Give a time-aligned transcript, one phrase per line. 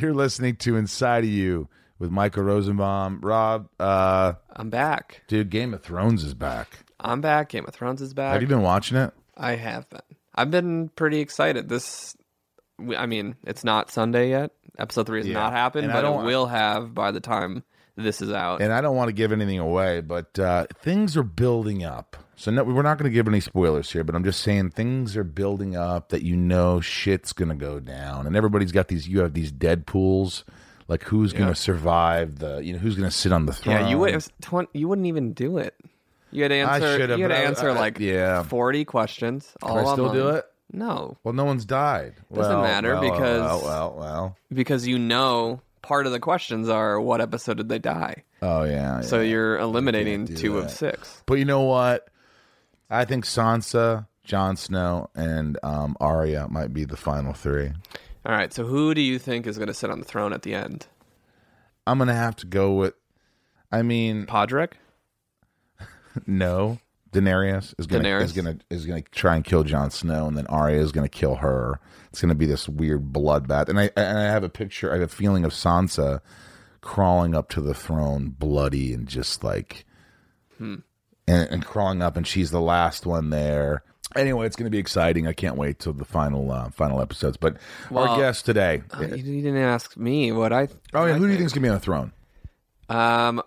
[0.00, 1.68] You're listening to Inside of You
[1.98, 3.20] with Michael Rosenbaum.
[3.22, 5.22] Rob, uh, I'm back.
[5.28, 6.68] dude, Game of Thrones is back.
[7.00, 7.48] I'm back.
[7.50, 8.32] Game of Thrones is back.
[8.34, 9.12] Have you been watching it?
[9.36, 10.00] I have been.
[10.34, 11.68] I've been pretty excited.
[11.70, 12.14] This,
[12.96, 14.50] I mean, it's not Sunday yet.
[14.78, 15.34] Episode three has Yeah.
[15.34, 17.64] not happened, And but it will have by the time
[17.96, 18.60] this is out.
[18.62, 22.16] And I don't want to give anything away, but uh, things are building up.
[22.38, 25.16] So no, we're not going to give any spoilers here, but I'm just saying things
[25.16, 29.08] are building up that you know shit's going to go down, and everybody's got these.
[29.08, 30.44] You have these Deadpool's,
[30.86, 33.76] like who's going to survive the, you know, who's going to sit on the throne.
[33.76, 34.10] yeah, you would.
[34.10, 35.74] It was 20, you wouldn't even do it.
[36.30, 36.94] You had to answer.
[36.94, 38.42] You had to but I- answer I- like yeah.
[38.42, 39.54] forty questions.
[39.62, 40.14] All Can I still online.
[40.22, 40.44] do it?
[40.72, 42.16] No, Well, no one's died.
[42.34, 44.36] Doesn't Well, matter well, because- well, well, well.
[44.52, 48.24] because you know part of the questions are what episode did they die.
[48.42, 49.00] Oh yeah.
[49.00, 49.30] So yeah.
[49.30, 51.22] you're eliminating two of six.
[51.26, 52.08] But you know what?
[52.90, 57.72] I think Sansa, Jon Snow, and um, Arya might be the final three.
[58.24, 58.52] All right.
[58.52, 60.86] So who do you think is going to sit on the throne at the end?
[61.86, 62.94] I'm gonna have to go with.
[63.70, 64.72] I mean, Podrick.
[66.26, 66.78] no.
[67.12, 68.22] Daenerys is gonna Daenerys.
[68.22, 71.36] is gonna is gonna try and kill Jon Snow, and then Arya is gonna kill
[71.36, 71.80] her.
[72.16, 74.90] It's gonna be this weird bloodbath, and I and I have a picture.
[74.90, 76.20] I have a feeling of Sansa
[76.80, 79.84] crawling up to the throne, bloody and just like,
[80.56, 80.76] Hmm.
[81.28, 83.82] and, and crawling up, and she's the last one there.
[84.14, 85.26] Anyway, it's going to be exciting.
[85.26, 87.36] I can't wait till the final uh, final episodes.
[87.36, 87.56] But
[87.90, 88.82] our Well, guest today.
[88.94, 90.68] Uh, you didn't ask me what I.
[90.94, 91.38] oh yeah, I who do you think.
[91.40, 92.12] think's going to be on the throne?
[92.88, 93.42] Um.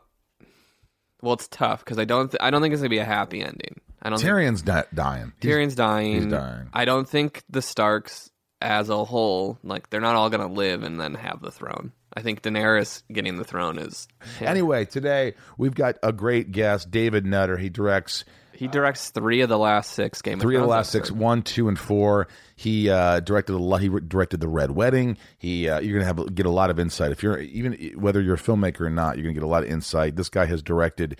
[1.23, 2.29] Well, it's tough because I don't.
[2.29, 3.81] Th- I don't think it's gonna be a happy ending.
[4.01, 4.19] I don't.
[4.21, 5.33] Tyrion's di- dying.
[5.39, 6.13] think Tyrion's dying.
[6.13, 6.69] he's dying.
[6.71, 8.28] I don't think the Starks,
[8.61, 11.91] as a whole, like they're not all gonna live and then have the throne.
[12.13, 14.07] I think Daenerys getting the throne is.
[14.41, 17.57] Anyway, today we've got a great guest, David Nutter.
[17.57, 20.91] He directs He directs three of the last six Game three of of the last
[20.91, 22.27] six, one, and four.
[22.55, 23.81] He uh, directed a lot.
[23.81, 25.17] He directed the Red Wedding.
[25.37, 28.35] He uh, you're gonna have get a lot of insight if you're even whether you're
[28.35, 29.15] a filmmaker or not.
[29.15, 30.15] You're gonna get a lot of insight.
[30.15, 31.19] This guy has directed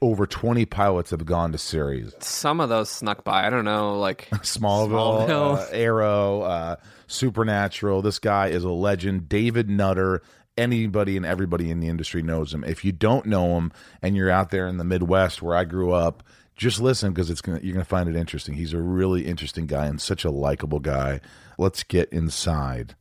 [0.00, 2.14] over 20 pilots have gone to series.
[2.20, 3.46] Some of those snuck by.
[3.46, 5.58] I don't know, like Smallville, Smallville.
[5.58, 6.76] Uh, Arrow, uh,
[7.06, 8.02] Supernatural.
[8.02, 9.28] This guy is a legend.
[9.28, 10.22] David Nutter.
[10.58, 12.62] Anybody and everybody in the industry knows him.
[12.62, 13.72] If you don't know him
[14.02, 16.22] and you're out there in the Midwest where I grew up,
[16.56, 18.54] just listen because it's gonna you're gonna find it interesting.
[18.54, 21.20] He's a really interesting guy and such a likable guy.
[21.56, 22.96] Let's get inside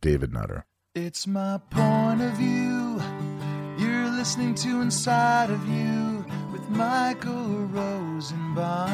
[0.00, 0.64] David Nutter.
[0.94, 3.02] It's my point of view.
[3.76, 6.03] You're listening to Inside of You
[6.64, 8.90] with Michael Rosenbaum.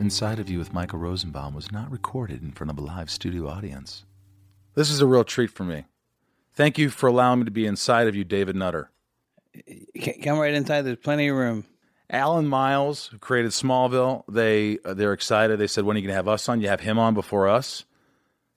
[0.00, 3.48] Inside of You with Michael Rosenbaum was not recorded in front of a live studio
[3.48, 4.04] audience.
[4.74, 5.86] This is a real treat for me.
[6.54, 8.90] Thank you for allowing me to be inside of you, David Nutter.
[10.22, 10.82] Come right inside.
[10.82, 11.64] There's plenty of room.
[12.08, 15.58] Al and Miles, who created Smallville, they uh, they're excited.
[15.58, 16.60] They said, "When are you going to have us on?
[16.60, 17.84] You have him on before us."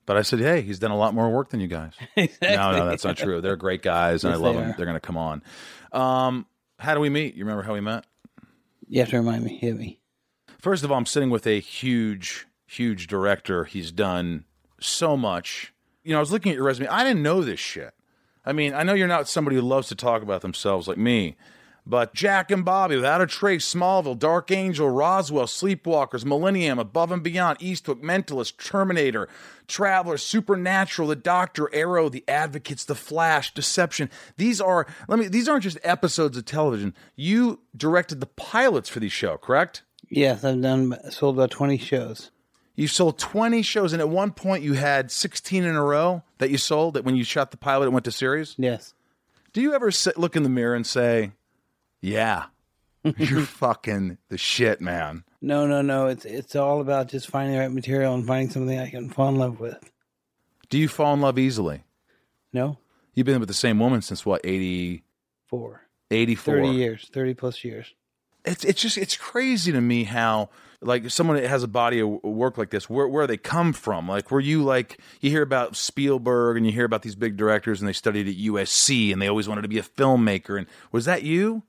[0.10, 1.94] But I said, "Hey, he's done a lot more work than you guys."
[2.42, 3.42] No, no, that's not true.
[3.42, 4.72] They're great guys, and Yes, I love they them.
[4.72, 4.74] are.
[4.76, 5.44] They're going to come on.
[5.92, 6.48] Um,
[6.80, 7.36] how do we meet?
[7.36, 8.08] You remember how we met?
[8.88, 9.60] You have to remind me.
[9.60, 10.00] Hit me.
[10.58, 13.66] First of all, I'm sitting with a huge, huge director.
[13.66, 14.46] He's done
[14.80, 15.76] so much.
[16.04, 16.88] You know, I was looking at your resume.
[16.88, 17.94] I didn't know this shit.
[18.44, 21.38] I mean, I know you're not somebody who loves to talk about themselves like me,
[21.86, 27.24] but Jack and Bobby, Without a Trace, Smallville, Dark Angel, Roswell, Sleepwalkers, Millennium, Above and
[27.24, 29.28] Beyond, Eastwick, Mentalist, Terminator,
[29.68, 34.10] Traveler, Supernatural, The Doctor, Arrow, The Advocates, The Flash, Deception.
[34.38, 35.28] These are let me.
[35.28, 36.94] These aren't just episodes of television.
[37.16, 39.84] You directed the pilots for these show, correct?
[40.10, 42.32] Yes, I've done sold about 20 shows.
[42.76, 46.50] You sold 20 shows, and at one point you had 16 in a row that
[46.50, 46.94] you sold.
[46.94, 48.56] That when you shot the pilot, it went to series.
[48.58, 48.94] Yes.
[49.52, 51.32] Do you ever sit, look in the mirror and say,
[52.02, 52.46] "Yeah,
[53.18, 55.24] you're fucking the shit, man"?
[55.42, 56.08] No, no, no.
[56.08, 59.30] It's it's all about just finding the right material and finding something I can fall
[59.30, 59.92] in love with.
[60.70, 61.84] Do you fall in love easily?
[62.52, 62.78] No,
[63.20, 65.04] You've been with the same woman since what 80,
[65.46, 65.82] four.
[66.10, 66.56] 84?
[66.56, 67.94] 30 years, 30 plus years.
[68.46, 70.50] It's it's just it's crazy to me how
[70.82, 74.08] like someone that has a body of work like this, where where they come from.
[74.08, 77.82] Like, were you like you hear about Spielberg and you hear about these big directors
[77.82, 80.58] and they studied at USC and they always wanted to be a filmmaker.
[80.58, 81.64] And was that you?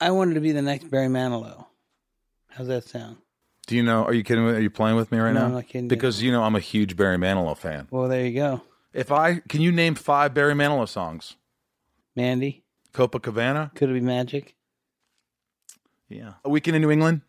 [0.00, 1.66] I wanted to be the next Barry Manilow.
[2.48, 3.18] How's that sound?
[3.66, 4.04] Do you know?
[4.04, 4.44] Are you kidding?
[4.46, 4.52] me?
[4.52, 5.46] Are you playing with me right No, now?
[5.46, 5.88] I'm not kidding.
[5.88, 7.86] Because you know I'm a huge Barry Manilow fan.
[7.90, 8.62] Well, there you go.
[8.92, 11.36] If I can, you name five Barry Manilow songs.
[12.16, 13.72] Mandy, Copacabana.
[13.74, 14.56] could it be magic?
[16.08, 16.32] Yeah.
[16.44, 17.20] A weekend in New England.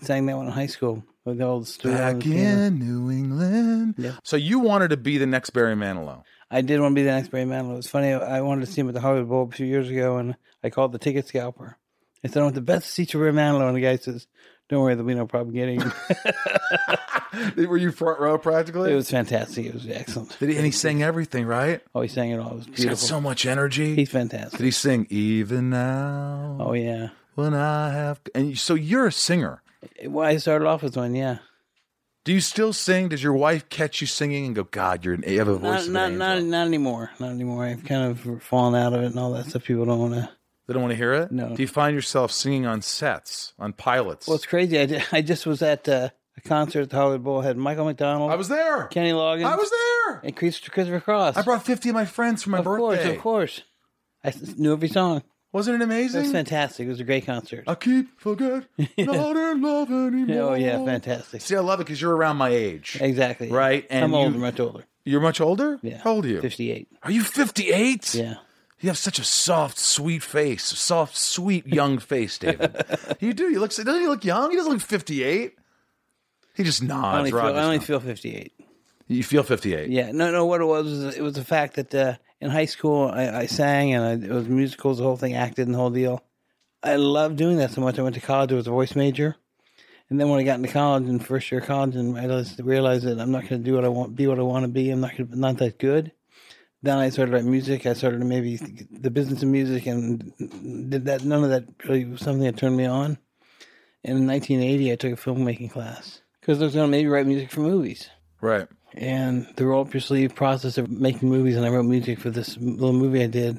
[0.00, 1.94] Sang that one in high school with the old story.
[1.94, 3.94] Back in New England.
[3.98, 4.12] Yeah.
[4.22, 6.22] So you wanted to be the next Barry Manilow.
[6.50, 7.78] I did want to be the next Barry Manilow.
[7.78, 8.12] It's funny.
[8.12, 10.70] I wanted to see him at the Hollywood Bowl a few years ago, and I
[10.70, 11.76] called the ticket scalper.
[12.24, 13.66] I said, I want the best seat for Barry Manilow.
[13.68, 14.26] And the guy says,
[14.68, 15.92] Don't worry, there'll be no problem getting him.
[17.56, 18.92] Were you front row practically?
[18.92, 19.66] it was fantastic.
[19.66, 20.38] It was excellent.
[20.38, 21.80] Did he, and he sang everything, right?
[21.94, 22.52] Oh, he sang it all.
[22.52, 23.94] It was He's got so much energy.
[23.96, 24.58] He's fantastic.
[24.58, 26.56] Did he sing even now?
[26.60, 27.08] Oh yeah.
[27.34, 29.62] When I have, and so you're a singer.
[30.06, 31.14] Well, I started off as one.
[31.14, 31.38] Yeah.
[32.24, 33.08] Do you still sing?
[33.08, 35.88] Does your wife catch you singing and go, "God, you're an, you have a voice
[35.88, 36.50] Not not an not, angel"?
[36.50, 37.10] not anymore.
[37.18, 37.64] Not anymore.
[37.66, 39.64] I've kind of fallen out of it and all that stuff.
[39.64, 40.30] People don't want to.
[40.66, 41.30] They don't want to hear it.
[41.32, 41.54] No.
[41.54, 44.26] Do you find yourself singing on sets, on pilots?
[44.26, 44.78] Well, it's crazy.
[44.78, 47.40] I, did, I just was at uh, a concert at the Hollywood Bowl.
[47.42, 48.86] Had Michael McDonald, I was there.
[48.86, 50.20] Kenny Loggins, I was there.
[50.24, 51.36] and Chris- Christopher Cross.
[51.36, 53.16] I brought 50 of my friends for my of course, birthday.
[53.16, 53.62] of course.
[54.24, 55.22] I knew every song.
[55.52, 56.20] Wasn't it amazing?
[56.20, 56.86] It was fantastic.
[56.86, 57.64] It was a great concert.
[57.68, 58.64] I keep forget
[58.98, 60.50] not in love anymore.
[60.50, 61.42] Oh yeah, fantastic.
[61.42, 63.50] See, I love it because you're around my age, Exactly.
[63.50, 63.86] right?
[63.88, 64.84] And I'm you, older, much older.
[65.04, 65.78] You're much older.
[65.82, 65.98] Yeah.
[65.98, 66.40] How old are you?
[66.40, 66.88] Fifty-eight.
[67.04, 68.14] Are you 58?
[68.16, 68.34] Yeah.
[68.84, 70.62] You have such a soft, sweet face.
[70.62, 72.84] Soft, sweet, young face, David.
[73.18, 73.44] you do.
[73.44, 73.70] You look.
[73.70, 74.50] Doesn't he look young?
[74.50, 75.54] He doesn't look 58.
[76.54, 77.16] He just I nods.
[77.16, 78.52] only, feel, I only feel fifty-eight.
[79.08, 79.88] You feel 58.
[79.88, 80.12] Yeah.
[80.12, 80.44] No, no.
[80.44, 83.46] What it was, was it was the fact that uh, in high school I, I
[83.46, 86.22] sang and I, it was musicals, the whole thing, acted, and the whole deal.
[86.82, 87.98] I loved doing that so much.
[87.98, 88.52] I went to college.
[88.52, 89.34] I was a voice major,
[90.10, 92.60] and then when I got into college in first year of college, and I realized,
[92.60, 94.68] realized that I'm not going to do what I want, be what I want to
[94.68, 94.90] be.
[94.90, 96.12] I'm not gonna, not that good.
[96.84, 97.86] Then I started writing music.
[97.86, 100.32] I started maybe the business of music, and
[100.90, 101.24] did that.
[101.24, 103.16] None of that really was something that turned me on.
[104.04, 107.26] And in 1980, I took a filmmaking class because I was going to maybe write
[107.26, 108.10] music for movies
[108.42, 108.68] Right.
[108.92, 112.28] and the roll up your sleeve process of making movies and I wrote music for
[112.28, 113.58] this little movie I did.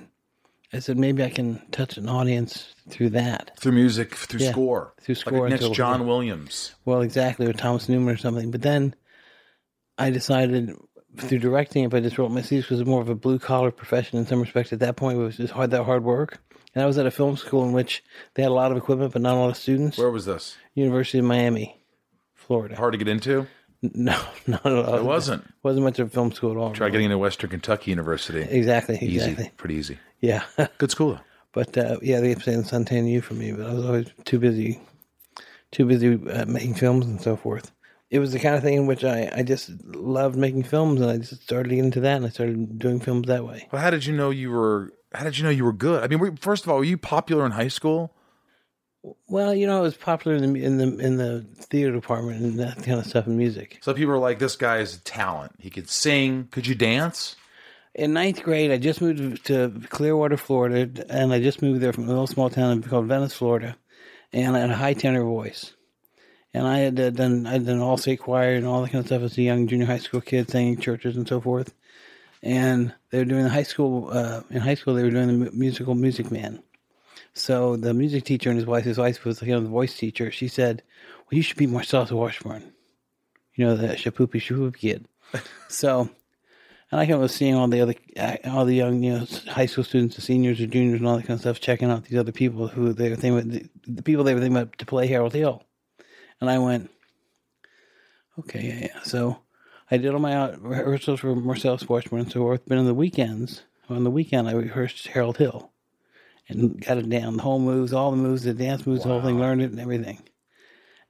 [0.71, 3.54] I said maybe I can touch an audience through that.
[3.60, 4.51] Through music, through Yeah.
[4.51, 6.75] score, Through score a next John Williams.
[6.86, 8.51] Well, exactly, with Thomas Newman or something.
[8.51, 8.94] But then
[9.98, 10.75] I decided
[11.18, 14.18] through directing, if I just wrote my because was more of a blue collar profession
[14.20, 16.40] in some respects at that point, it was just hard that hard work.
[16.74, 18.04] And I was at a film school in which
[18.34, 19.98] they had a lot of equipment, but not a lot of students.
[19.98, 20.58] Where was this?
[20.74, 21.82] University of Miami,
[22.34, 22.76] Florida.
[22.76, 23.48] Hard to get into.
[23.82, 24.96] No, not at all.
[24.96, 25.46] It wasn't.
[25.64, 26.72] wasn't much of a film school at all.
[26.74, 28.42] Try getting into Western Kentucky University.
[28.42, 29.52] Exactly, Easy, exactly.
[29.58, 30.00] pretty easy.
[30.20, 30.44] Yeah.
[30.78, 31.20] Good school.
[31.54, 34.40] But uh, yeah, they kept saying Santana U for me, but I was always too
[34.40, 34.82] busy,
[35.72, 37.72] too busy uh, making films and so forth.
[38.16, 41.12] It was the kind of thing in which I, I just loved making films, and
[41.12, 43.68] I just started to into that, and I started doing films that way.
[43.74, 44.94] Well, how did you know you were?
[45.14, 46.02] How did you know you were good?
[46.02, 48.14] I mean, were, first of all, were you popular in high school?
[49.28, 52.60] Well, you know, I was popular in the in the in the theater department and
[52.60, 53.80] that kind of stuff in music.
[53.82, 55.52] So people were like, "This guy is a talent.
[55.60, 56.48] He could sing.
[56.52, 57.36] Could you dance?"
[57.94, 62.06] In ninth grade, I just moved to Clearwater, Florida, and I just moved there from
[62.06, 63.76] a little small town called Venice, Florida,
[64.32, 65.74] and I had a high tenor voice.
[66.56, 69.02] And I had uh, done I had done all state choir and all that kind
[69.02, 71.74] of stuff as a young junior high school kid, singing churches and so forth.
[72.42, 74.94] And they were doing the high school uh, in high school.
[74.94, 76.63] They were doing the musical Music Man.
[77.34, 80.31] So the music teacher and his wife, his wife was you know the voice teacher.
[80.31, 80.81] She said,
[81.18, 82.72] "Well, you should be Marcellus Washburn,
[83.56, 85.10] you know the Shipoopi Shipoopi kid."
[85.68, 86.10] so
[86.90, 89.84] and I was seeing all the other, uh, all the young, you know, high school
[89.84, 92.31] students, the seniors or juniors, and all that kind of stuff, checking out these other
[92.31, 95.07] people who they were thinking, about, the, the people they were thinking about to play
[95.07, 95.65] Harold Hill,
[96.42, 96.90] and I went,
[98.40, 99.02] okay, yeah, yeah.
[99.04, 99.40] So
[99.90, 102.62] I did all my uh, rehearsals for Marcellus Washburn and so forth.
[102.68, 105.72] But on the weekends, on the weekend, I rehearsed Harold Hill,
[106.50, 109.22] and got it down, the whole moves, all the moves, the dance moves, the whole
[109.22, 110.22] thing, learned it and everything.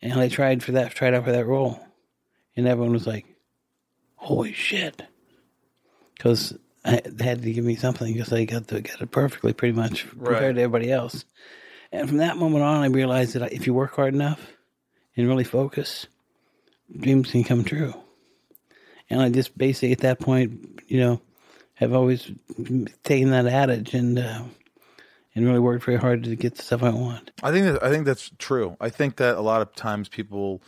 [0.01, 1.79] And I tried for that, tried out for that role,
[2.55, 3.25] and everyone was like,
[4.15, 5.01] "Holy shit!"
[6.15, 9.75] because they had to give me something because I got to get it perfectly, pretty
[9.75, 10.55] much compared Right.
[10.55, 11.25] to everybody else.
[11.91, 14.54] And from that moment on, I realized that if you work hard enough
[15.15, 16.07] and really focus,
[16.97, 17.93] dreams can come true.
[19.09, 21.21] And I just basically at that point, you know,
[21.75, 22.31] have always
[23.03, 24.43] taken that adage and uh,
[25.35, 27.31] and really worked very hard to get the stuff I want.
[27.43, 28.77] I think that I think that's true.
[28.79, 30.61] I think that a lot of times people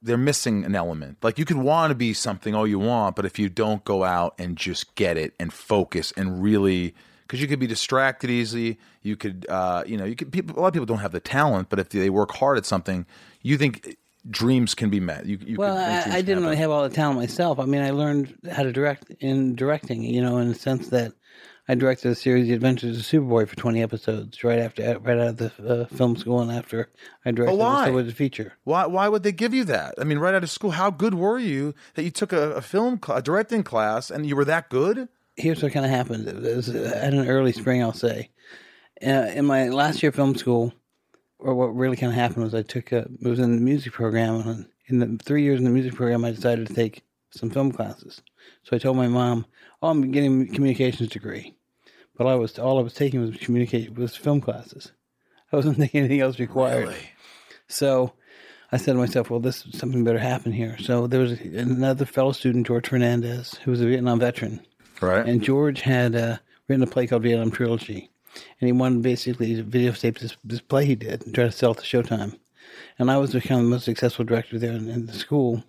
[0.00, 1.18] they're missing an element.
[1.22, 4.04] Like you could want to be something all you want, but if you don't go
[4.04, 6.94] out and just get it and focus and really
[7.26, 10.60] because you could be distracted easily, you could uh, you know, you could people a
[10.60, 13.06] lot of people don't have the talent, but if they work hard at something,
[13.42, 13.96] you think
[14.28, 15.26] dreams can be met.
[15.26, 17.58] You, you Well, I, I didn't really have all the talent myself.
[17.58, 21.12] I mean, I learned how to direct in directing, you know, in the sense that
[21.66, 25.28] I directed a series, The Adventures of Superboy, for 20 episodes right after, right out
[25.28, 26.90] of the uh, film school and after
[27.24, 27.90] I directed why?
[27.90, 28.52] the Silver feature.
[28.64, 29.94] Why why would they give you that?
[29.98, 32.60] I mean, right out of school, how good were you that you took a, a
[32.60, 35.08] film cl- a directing class and you were that good?
[35.36, 36.28] Here's what kind of happened.
[36.28, 38.30] It was uh, at an early spring, I'll say.
[39.04, 40.72] Uh, in my last year of film school,
[41.38, 43.92] or what really kind of happened was I took a, it was in the music
[43.92, 47.50] program, and in the three years in the music program, I decided to take some
[47.50, 48.22] film classes.
[48.62, 49.46] So I told my mom,
[49.82, 51.54] "Oh, I'm getting a communications degree,"
[52.16, 54.92] but I was all I was taking was communicate was film classes.
[55.52, 56.94] I wasn't taking anything else required.
[57.68, 58.12] So
[58.74, 60.76] I said to myself, well, this something better happen here.
[60.78, 64.66] So there was another fellow student, George Fernandez, who was a Vietnam veteran,
[65.00, 65.26] Right.
[65.26, 68.10] and George had uh, written a play called Vietnam Trilogy,
[68.60, 71.72] and he wanted basically to videotape this, this play he did and try to sell
[71.72, 72.38] it to Showtime.
[72.98, 75.64] And I was of the most successful director there in, in the school,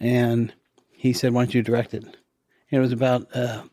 [0.00, 0.52] and
[0.92, 2.14] he said, "Why don't you direct it?" And
[2.70, 3.64] it was about uh,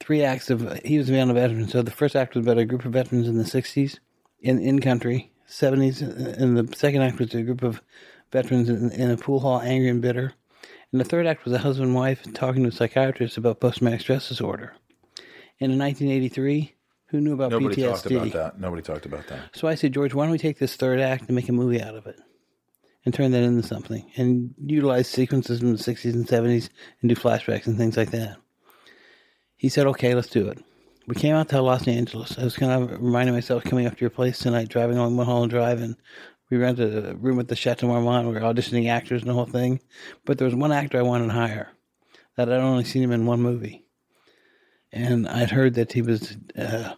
[0.00, 0.80] three acts of.
[0.84, 3.28] He was a Vietnam veteran, so the first act was about a group of veterans
[3.28, 3.98] in the '60s
[4.40, 7.82] in in country, '70s, and the second act was a group of
[8.32, 10.34] veterans in, in a pool hall, angry and bitter.
[10.92, 13.78] And the third act was a husband and wife talking to a psychiatrist about post
[13.78, 14.74] traumatic stress disorder.
[15.60, 16.74] And in 1983,
[17.06, 17.88] who knew about Nobody PTSD?
[17.90, 18.60] talked about that.
[18.60, 19.56] Nobody talked about that.
[19.56, 21.82] So I said, George, why don't we take this third act and make a movie
[21.82, 22.18] out of it
[23.04, 26.68] and turn that into something and utilize sequences from the 60s and 70s
[27.00, 28.36] and do flashbacks and things like that.
[29.56, 30.62] He said, okay, let's do it.
[31.06, 32.38] We came out to Los Angeles.
[32.38, 35.50] I was kind of reminding myself coming up to your place tonight, driving along Mulholland
[35.50, 35.96] Drive, and
[36.50, 38.28] we rented a room at the Chateau Marmont.
[38.28, 39.80] We were auditioning actors and the whole thing.
[40.24, 41.72] But there was one actor I wanted to hire
[42.36, 43.84] that I'd only seen him in one movie.
[44.92, 46.94] And I'd heard that he was uh,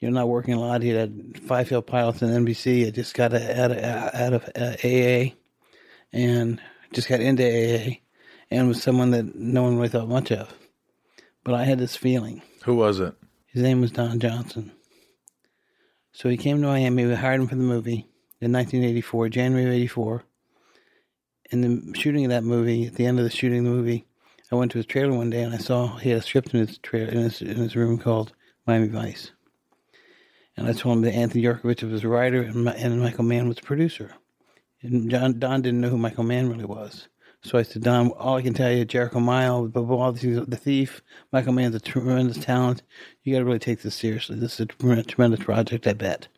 [0.00, 0.82] you're not working a lot.
[0.82, 2.84] He had five failed pilots in NBC.
[2.84, 5.34] He just got out of, out of uh, AA
[6.12, 6.60] and
[6.92, 7.96] just got into AA
[8.50, 10.52] and was someone that no one really thought much of.
[11.44, 12.42] But I had this feeling.
[12.64, 13.14] Who was it?
[13.46, 14.72] His name was Don Johnson.
[16.12, 17.06] So he came to Miami.
[17.06, 18.09] We hired him for the movie
[18.40, 20.24] in 1984, January of 84.
[21.50, 24.06] In the shooting of that movie, at the end of the shooting of the movie,
[24.52, 26.66] I went to his trailer one day and I saw he had a script in
[26.66, 28.32] his trailer in his, in his room called
[28.66, 29.32] Miami Vice.
[30.56, 33.58] And I told him that Anthony Yerkovich was a writer and, and Michael Mann was
[33.58, 34.12] a producer.
[34.82, 37.08] And John, Don didn't know who Michael Mann really was.
[37.42, 40.44] So I said, Don, all I can tell you, Jericho Mile, blah, blah, blah, the
[40.46, 41.00] the thief,
[41.32, 42.82] Michael Mann's a tremendous talent.
[43.22, 44.36] You got to really take this seriously.
[44.36, 46.28] This is a tremendous project, I bet.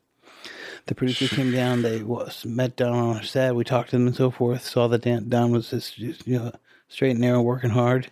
[0.87, 1.83] The producer came down.
[1.83, 3.55] They was, met Don on our set.
[3.55, 4.65] We talked to them and so forth.
[4.65, 6.53] Saw that Dan, Don was just, just, you know,
[6.89, 8.11] straight and narrow, working hard.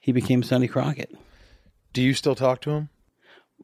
[0.00, 1.14] He became Sonny Crockett.
[1.92, 2.88] Do you still talk to him?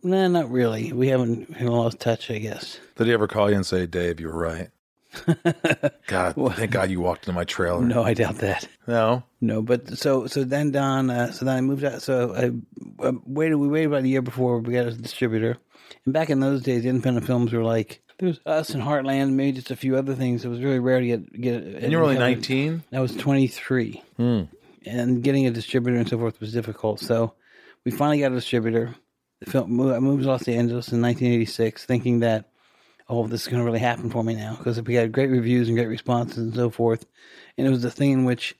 [0.02, 0.92] Nah, not really.
[0.92, 2.78] We haven't lost touch, I guess.
[2.96, 4.70] Did he ever call you and say, Dave, you were right?
[6.06, 7.82] God, thank God you walked into my trailer.
[7.82, 8.68] No, I doubt that.
[8.86, 9.22] No?
[9.40, 12.02] No, but so so then Don, uh, so then I moved out.
[12.02, 13.56] So I uh, waited.
[13.56, 15.56] We waited about a year before we got a distributor.
[16.04, 19.52] And back in those days, independent films were like there was us and Heartland, maybe
[19.56, 20.44] just a few other things.
[20.44, 21.62] It was really rare to get get.
[21.62, 22.82] And you were only 19?
[22.92, 24.42] I was twenty three, Hmm.
[24.86, 27.00] and getting a distributor and so forth was difficult.
[27.00, 27.34] So
[27.84, 28.94] we finally got a distributor.
[29.40, 32.46] The film moved, I moved to Los Angeles in 1986, thinking that
[33.08, 35.68] oh, this is going to really happen for me now because we had great reviews
[35.68, 37.06] and great responses and so forth.
[37.56, 38.56] And it was the thing in which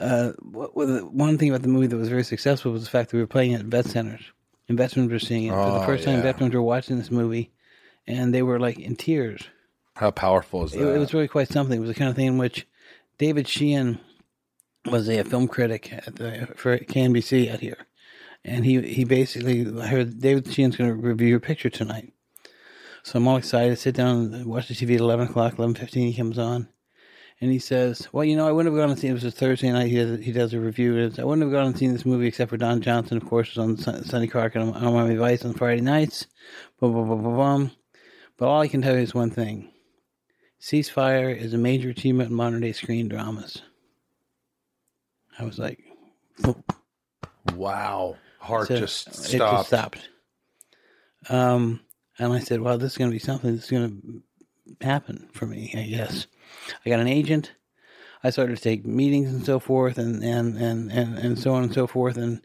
[0.00, 3.22] uh, one thing about the movie that was very successful was the fact that we
[3.22, 4.22] were playing it at vet centers
[4.68, 6.16] and veterans were seeing it for the Oh, first time.
[6.16, 6.22] yeah.
[6.22, 7.50] Veterans were watching this movie,
[8.06, 9.42] and they were like in tears.
[9.96, 10.94] How powerful is It, that?
[10.94, 11.76] it was really quite something.
[11.76, 12.66] It was the kind of thing in which
[13.18, 13.98] David Sheehan
[14.86, 17.86] was a film critic at the, for KNBC out here,
[18.44, 22.12] and he he basically I heard David Sheehan's going to review your picture tonight.
[23.04, 23.78] So I'm all excited.
[23.78, 26.68] Sit down and watch the TV at 11 o'clock, 11.15 he comes on.
[27.40, 29.32] And he says, well, you know, I wouldn't have gone and seen, it was a
[29.32, 30.96] Thursday night, he does, he does a review.
[30.96, 33.48] And I wouldn't have gone and seen this movie except for Don Johnson, of course,
[33.48, 36.28] was on Sun- Sonny Crockett on, on Miami Vice on Friday nights.
[36.78, 37.70] Blah, blah, blah, blah, blah.
[38.36, 39.70] But all I can tell you is one thing.
[40.60, 43.62] Ceasefire is a major achievement in modern day screen dramas.
[45.38, 45.80] I was like,
[47.54, 48.16] wow.
[48.38, 49.52] Heart So just It stopped.
[49.52, 50.08] just stopped.
[51.28, 51.80] Um,
[52.18, 54.22] and I said, "Well, this is going to be something that's going
[54.80, 56.26] to happen for me, I guess."
[56.84, 57.52] I got an agent.
[58.24, 61.62] I started to take meetings and so forth, and and and and, and so on
[61.64, 62.16] and so forth.
[62.16, 62.44] And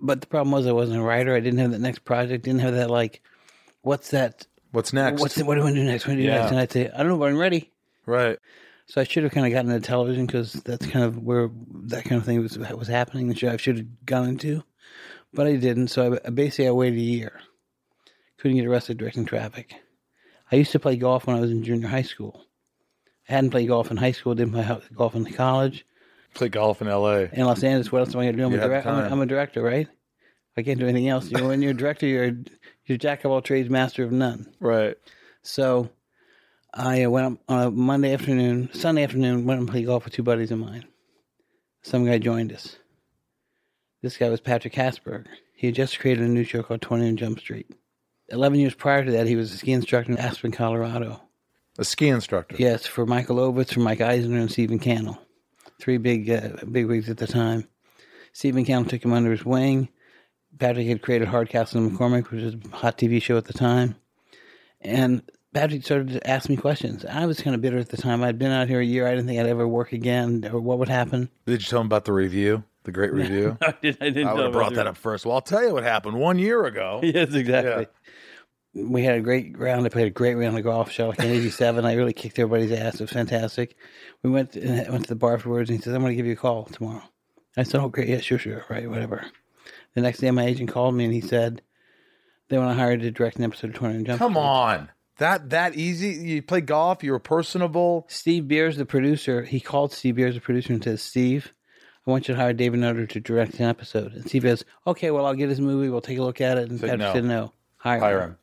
[0.00, 1.34] but the problem was, I wasn't a writer.
[1.34, 2.44] I didn't have that next project.
[2.44, 3.20] Didn't have that like,
[3.82, 4.46] what's that?
[4.72, 5.20] What's next?
[5.20, 6.06] What's what do I want to do next?
[6.06, 6.38] What do I do Yeah.
[6.40, 6.50] next?
[6.50, 7.72] And I'd say, I don't know, but I'm ready.
[8.06, 8.38] right.
[8.86, 11.50] So I should have kind of gotten into television because that's kind of where
[11.84, 13.28] that kind of thing was was happening.
[13.28, 14.64] That I should have gone into,
[15.34, 15.88] but I didn't.
[15.88, 17.40] So I basically I waited a year.
[18.38, 19.74] Couldn't get arrested directing traffic.
[20.50, 22.46] I used to play golf when I was in junior high school.
[23.28, 24.34] I hadn't played golf in high school.
[24.34, 25.84] Didn't play golf in college
[26.34, 27.28] Play golf in L.A.
[27.32, 27.90] in Los Angeles.
[27.90, 28.46] What else am I going to do?
[28.46, 29.08] I'm a, direct, I'm, a.
[29.08, 29.88] I'm a director, right?
[30.58, 31.30] I can't do anything else.
[31.30, 32.36] You know, when you're a director, you're
[32.86, 34.52] you're jack of all trades, master of none.
[34.58, 34.96] Right.
[35.42, 35.88] So
[36.74, 40.14] I uh, went up on a Monday afternoon, Sunday afternoon, went and played golf with
[40.14, 40.84] two buddies of mine.
[41.82, 42.76] Some guy joined us.
[44.02, 45.26] This guy was Patrick Hasburgh.
[45.54, 47.70] He had just created a new show called 20 and Jump Street.
[48.28, 51.22] 11 years prior to that, he was a ski instructor in Aspen, Colorado.
[51.78, 52.56] A ski instructor.
[52.58, 55.18] Yes, for Michael Ovitz, for Mike Eisner, and Stephen Cannell.
[55.80, 57.68] Three big, uh, big wigs at the time.
[58.32, 59.88] Stephen Cannell took him under his wing.
[60.58, 63.96] Patrick had created Hardcastle and McCormick, which was a hot TV show at the time.
[64.80, 65.22] And
[65.54, 67.04] Patrick started to ask me questions.
[67.04, 68.22] I was kind of bitter at the time.
[68.22, 69.06] I'd been out here a year.
[69.06, 71.30] I didn't think I'd ever work again or what would happen.
[71.46, 73.56] Did you tell him about the review, the great review?
[73.62, 75.24] I, did, I didn't I would have brought that up first.
[75.24, 77.00] Well, I'll tell you what happened one year ago.
[77.02, 77.86] yes, exactly.
[78.74, 79.86] We had a great round.
[79.86, 80.92] I played a great round of golf.
[80.92, 81.84] Shot like an 87.
[81.84, 82.96] I really kicked everybody's ass.
[82.96, 83.74] It was fantastic.
[84.22, 86.26] We went to, went to the bar afterwards, and he says, "I'm going to give
[86.26, 87.02] you a call tomorrow."
[87.56, 88.08] I said, "Oh, great.
[88.08, 88.64] Yeah, sure, sure.
[88.68, 89.24] Right, whatever."
[89.98, 91.60] The next day, my agent called me, and he said
[92.48, 94.42] they want to hire you to direct an episode of 21 Jump Come Street.
[94.42, 94.88] on.
[95.18, 96.10] That that easy?
[96.10, 98.06] You play golf, you were personable.
[98.08, 101.52] Steve Beers, the producer, he called Steve Beers, the producer, and said, Steve,
[102.06, 104.12] I want you to hire David Nutter to direct an episode.
[104.12, 105.88] And Steve goes, okay, well, I'll get his movie.
[105.88, 106.70] We'll take a look at it.
[106.70, 107.12] And Said Patrick no.
[107.12, 108.30] said, no, hire, Hire him.
[108.30, 108.38] him.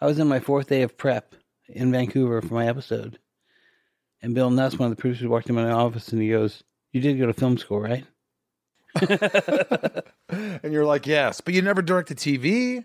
[0.00, 1.34] I was in my fourth day of prep
[1.68, 3.18] in Vancouver for my episode.
[4.22, 7.02] And Bill Nuss, one of the producers, walked in my office and he goes, you
[7.02, 8.04] did go to film school, right?
[10.62, 12.84] And you're like, yes, but you never directed TV.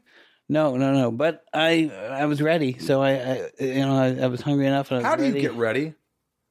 [0.50, 1.12] No, no, no.
[1.12, 2.78] But I I was ready.
[2.80, 4.92] So I, I you know, I, I was hungry enough.
[4.92, 5.94] And I was How do you get ready?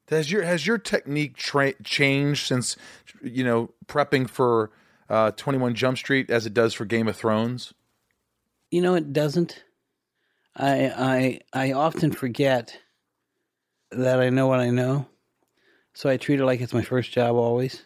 [0.09, 2.77] Has your has your technique tra- changed since
[3.23, 4.71] you know prepping for
[5.09, 7.73] uh, Twenty One Jump Street as it does for Game of Thrones?
[8.71, 9.65] You know, it doesn't.
[10.57, 12.79] I I I often forget
[13.91, 15.07] that I know what I know,
[15.95, 17.85] so I treat it like it's my first job always.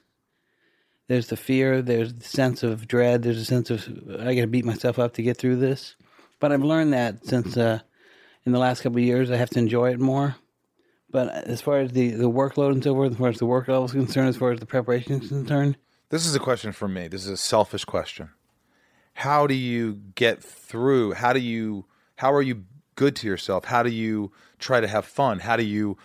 [1.09, 3.89] There's the fear, there's the sense of dread, there's a sense of
[4.21, 5.97] I got to beat myself up to get through this.
[6.39, 7.81] But I've learned that since uh,
[8.45, 10.37] in the last couple of years, I have to enjoy it more.
[11.11, 13.69] But as far as the, the workload and so forth, as far as the work
[13.69, 15.79] level is concerned, as far as the preparation is concerned,
[16.11, 17.09] This is a question for me.
[17.09, 18.31] This is a selfish question.
[19.15, 21.15] How do you get through?
[21.15, 21.87] How do you
[22.17, 23.65] how are you good to yourself?
[23.65, 25.41] How do you try to have fun?
[25.41, 25.97] How do you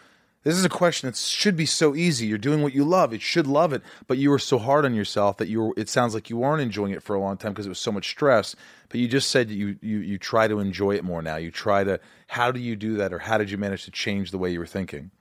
[0.43, 2.25] This is a question that should be so easy.
[2.25, 3.13] You're doing what you love.
[3.13, 5.87] It should love it, but you were so hard on yourself that you were it
[5.87, 8.09] sounds like you weren't enjoying it for a long time because it was so much
[8.09, 8.55] stress.
[8.89, 11.37] But you just said you you you try to enjoy it more now.
[11.37, 14.31] You try to how do you do that or how did you manage to change
[14.31, 15.11] the way you were thinking?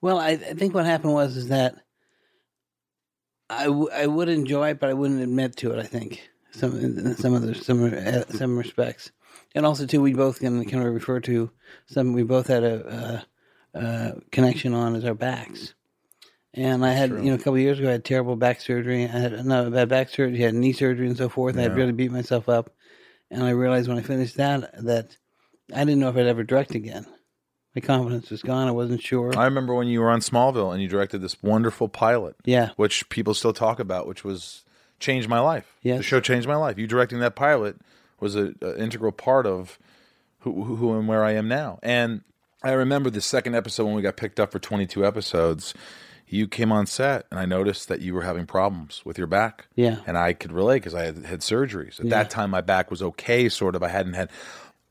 [0.00, 1.76] Well, I, I think what happened was is that
[3.50, 5.78] I, w- I would enjoy it, but I wouldn't admit to it.
[5.78, 9.10] I think some some of the some uh, some respects,
[9.54, 11.50] and also too, we both can kind of refer to
[11.86, 12.12] some.
[12.12, 13.26] We both had a, a,
[13.74, 15.74] a connection on as our backs,
[16.52, 19.04] and I had you know a couple of years ago I had terrible back surgery.
[19.04, 21.58] I had no bad back surgery, had knee surgery and so forth.
[21.58, 22.70] I had really beat myself up,
[23.30, 25.16] and I realized when I finished that that
[25.74, 27.06] I didn't know if I'd ever direct again.
[27.74, 28.68] My confidence was gone.
[28.68, 29.36] I wasn't sure.
[29.36, 32.36] I remember when you were on Smallville and you directed this wonderful pilot.
[32.44, 32.70] yeah.
[32.76, 34.64] which people still talk about, which was
[35.00, 35.76] changed my life.
[35.82, 35.98] Yes.
[35.98, 36.78] The show changed my life.
[36.78, 37.76] You directing that pilot
[38.20, 39.80] was an integral part of
[40.40, 41.80] who, who and where I am now.
[41.82, 42.22] And
[42.64, 45.74] I remember the second episode when we got picked up for 22 episodes.
[46.26, 49.66] You came on set, and I noticed that you were having problems with your back.
[49.76, 49.98] Yeah.
[50.06, 52.00] and I could relate because I had had surgeries.
[52.00, 53.82] At that time, my back was okay, sort of.
[53.82, 54.30] I hadn't had.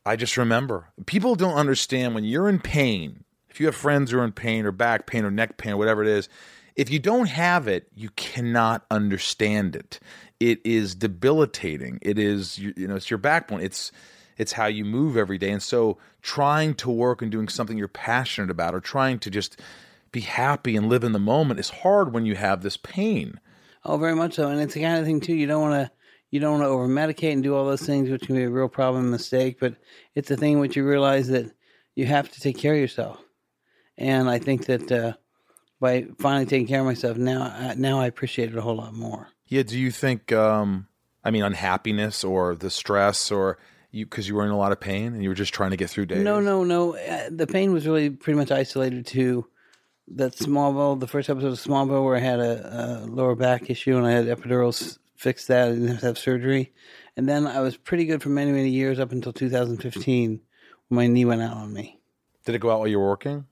[0.06, 3.24] I just remember people don't understand when you're in pain.
[3.50, 5.78] If you have friends who are in pain or back pain or neck pain or
[5.78, 6.30] whatever it is,
[6.76, 10.00] if you don't have it, you cannot understand it.
[10.40, 12.00] It is debilitating.
[12.02, 13.62] It is you you know it's your backbone.
[13.62, 13.92] It's
[14.38, 15.52] it's how you move every day.
[15.52, 19.60] And so trying to work and doing something you're passionate about or trying to just
[20.12, 23.40] be happy and live in the moment is hard when you have this pain.
[23.84, 24.48] Oh, very much so.
[24.48, 25.36] And it's the kind of thing too.
[25.36, 25.92] You don't want to
[26.30, 28.50] you don't want to over medicate and do all those things, which can be a
[28.50, 29.60] real problem and mistake.
[29.60, 29.76] But
[30.16, 31.52] it's a thing which you realize that
[31.94, 33.22] you have to take care of yourself.
[34.00, 35.14] And I think that uh,
[35.80, 38.96] by finally taking care of myself now, I, now I appreciate it a whole lot
[38.96, 39.28] more.
[39.48, 39.62] Yeah.
[39.62, 40.88] Do you think, um,
[41.24, 43.60] I mean, unhappiness or the stress or
[43.94, 45.78] you, because you were in a lot of pain and you were just trying to
[45.78, 46.24] get through days?
[46.24, 46.98] No, no, no.
[46.98, 49.46] Uh, the pain was really pretty much isolated to
[50.16, 53.96] that Smallville, the first episode of Smallville, where I had a, a lower back issue
[53.96, 55.70] and I had epidurals fix that.
[55.70, 56.74] I didn't have to have surgery.
[57.16, 60.42] And then I was pretty good for many, many years up until 2015
[60.90, 62.00] when my knee went out on me.
[62.46, 63.46] Did it go out while you were working?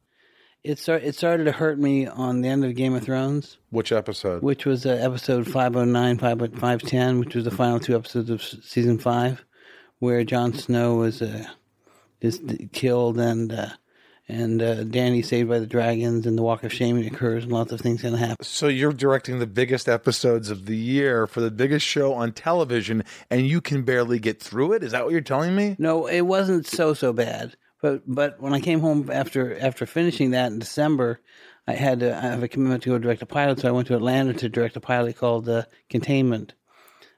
[0.64, 3.92] It, start, it started to hurt me on the end of Game of Thrones, Which
[3.92, 4.44] episode?
[4.44, 9.00] which was uh, episode 509, 5, 510, which was the final two episodes of season
[9.00, 9.44] five,
[10.02, 11.46] where Jon Snow was uh,
[12.22, 12.42] is
[12.74, 13.70] killed and uh,
[14.28, 17.72] and uh, Dany saved by the dragons, and the Walk of Shame occurs, and lots
[17.72, 18.44] of things can happen.
[18.44, 23.04] So you're directing the biggest episodes of the year for the biggest show on television,
[23.30, 24.84] and you can barely get through it.
[24.84, 25.76] Is that what you're telling me?
[25.78, 27.56] No, it wasn't so so bad.
[27.82, 31.20] But but when I came home after after finishing that in December,
[31.68, 33.60] I had to I have a commitment to go direct a pilot.
[33.60, 36.54] So I went to Atlanta to direct a pilot called uh, Containment,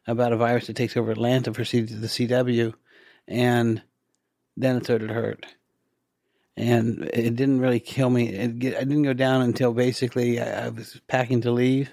[0.08, 2.74] about a virus that takes over Atlanta for C- to the CW,
[3.28, 3.82] and
[4.58, 5.46] then it started to hurt.
[6.56, 8.30] And it didn't really kill me.
[8.30, 11.90] It, get- I didn't go down until basically I, I was packing to leave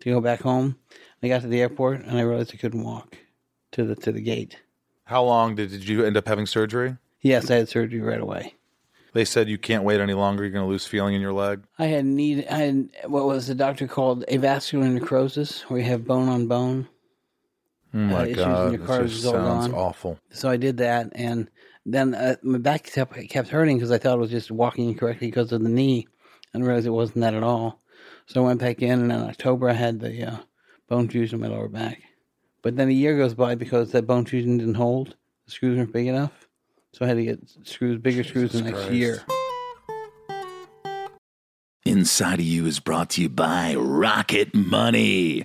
[0.00, 0.76] to go back home.
[1.22, 3.16] I got to the airport and I realized I couldn't walk
[3.72, 4.58] to the to the gate.
[5.04, 6.96] How long did, did you end up having surgery?
[7.20, 8.54] Yes, I had surgery right away.
[9.12, 10.44] They said you can't wait any longer.
[10.44, 11.62] You're going to lose feeling in your leg.
[11.78, 12.46] I had need.
[12.48, 16.86] I had what was the doctor called avascular necrosis, where you have bone on bone.
[17.92, 19.74] Oh my issues in god, your it cartilage just is all sounds gone.
[19.76, 20.18] awful.
[20.30, 21.50] So I did that, and
[21.84, 25.28] then uh, my back kept, kept hurting because I thought it was just walking incorrectly
[25.28, 26.06] because of the knee,
[26.54, 27.80] and realized it wasn't that at all.
[28.26, 30.36] So I went back in, and in October I had the uh,
[30.88, 32.00] bone fusion in my lower back.
[32.62, 35.16] But then a year goes by because that bone fusion didn't hold.
[35.46, 36.46] The screws weren't big enough,
[36.92, 38.92] so I had to get screws, bigger screws the next Christ.
[38.92, 39.22] year.
[41.86, 45.44] Inside of You is brought to you by Rocket Money.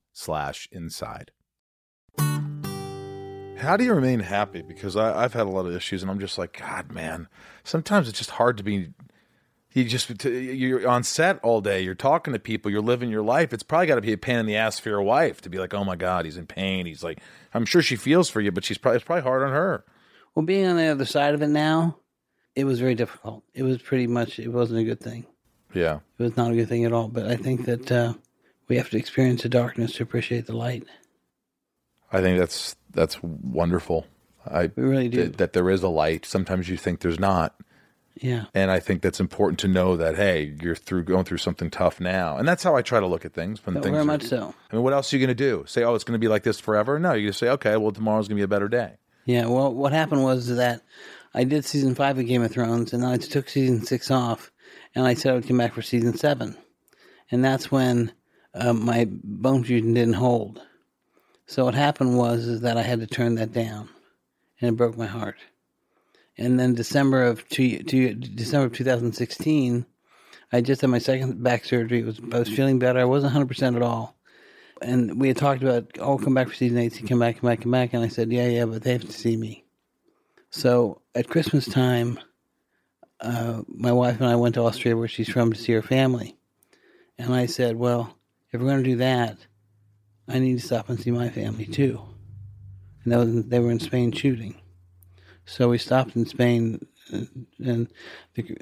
[0.13, 1.31] slash inside.
[3.57, 4.63] How do you remain happy?
[4.63, 7.27] Because I, I've had a lot of issues, and I'm just like, God, man.
[7.63, 8.89] Sometimes it's just hard to be.
[9.73, 11.81] You just you're on set all day.
[11.81, 12.71] You're talking to people.
[12.71, 13.53] You're living your life.
[13.53, 15.59] It's probably got to be a pain in the ass for your wife to be
[15.59, 16.85] like, oh my God, he's in pain.
[16.85, 17.19] He's like,
[17.53, 19.85] I'm sure she feels for you, but she's probably it's probably hard on her.
[20.35, 21.97] Well, being on the other side of it now,
[22.55, 23.43] it was very difficult.
[23.53, 25.25] It was pretty much, it wasn't a good thing.
[25.73, 25.99] Yeah.
[26.17, 27.07] It was not a good thing at all.
[27.07, 28.13] But I think that uh,
[28.71, 30.85] we have to experience the darkness to appreciate the light.
[32.09, 34.05] I think that's that's wonderful.
[34.49, 35.23] I We really do.
[35.23, 36.25] that, that there is a light.
[36.25, 37.53] Sometimes you think there's not,
[38.15, 38.45] Yeah.
[38.55, 41.99] And I think that's important to know that hey, you're through going through something tough
[41.99, 43.65] now, and that's how I try to look at things.
[43.65, 44.55] When Oh, things very are- much so.
[44.71, 45.65] I mean, what else are you going to do?
[45.67, 46.97] Say, oh, it's going to be like this forever?
[46.97, 48.93] No, you just say, okay, well, tomorrow's going to be a better day.
[49.25, 50.81] Yeah, well, what happened was that
[51.33, 54.51] I did season five of Game of Thrones, and then I took season six off,
[54.95, 56.57] and I said I would come back for season seven,
[57.29, 58.11] and that's when
[58.53, 60.61] um, my bone fusion didn't hold.
[61.45, 63.89] So what happened was is that I had to turn that down,
[64.59, 65.37] and it broke my heart.
[66.37, 69.85] And then December of two, two, December of 2016,
[70.53, 72.03] I just had my second back surgery.
[72.03, 72.99] Was I was feeling better.
[72.99, 74.15] I wasn't 100 percent at all
[74.81, 77.61] and we had talked about, oh, come back for season eight, come back, come back,
[77.61, 77.93] come back.
[77.93, 79.63] And I said, yeah, yeah, but they have to see me.
[80.49, 82.19] So at Christmas time,
[83.19, 86.35] uh, my wife and I went to Australia, where she's from, to see her family.
[87.17, 88.17] And I said, well,
[88.51, 89.37] if we're going to do that,
[90.27, 92.01] I need to stop and see my family too.
[93.03, 94.61] And was, they were in Spain shooting.
[95.45, 97.21] So we stopped in Spain, uh,
[97.59, 97.87] and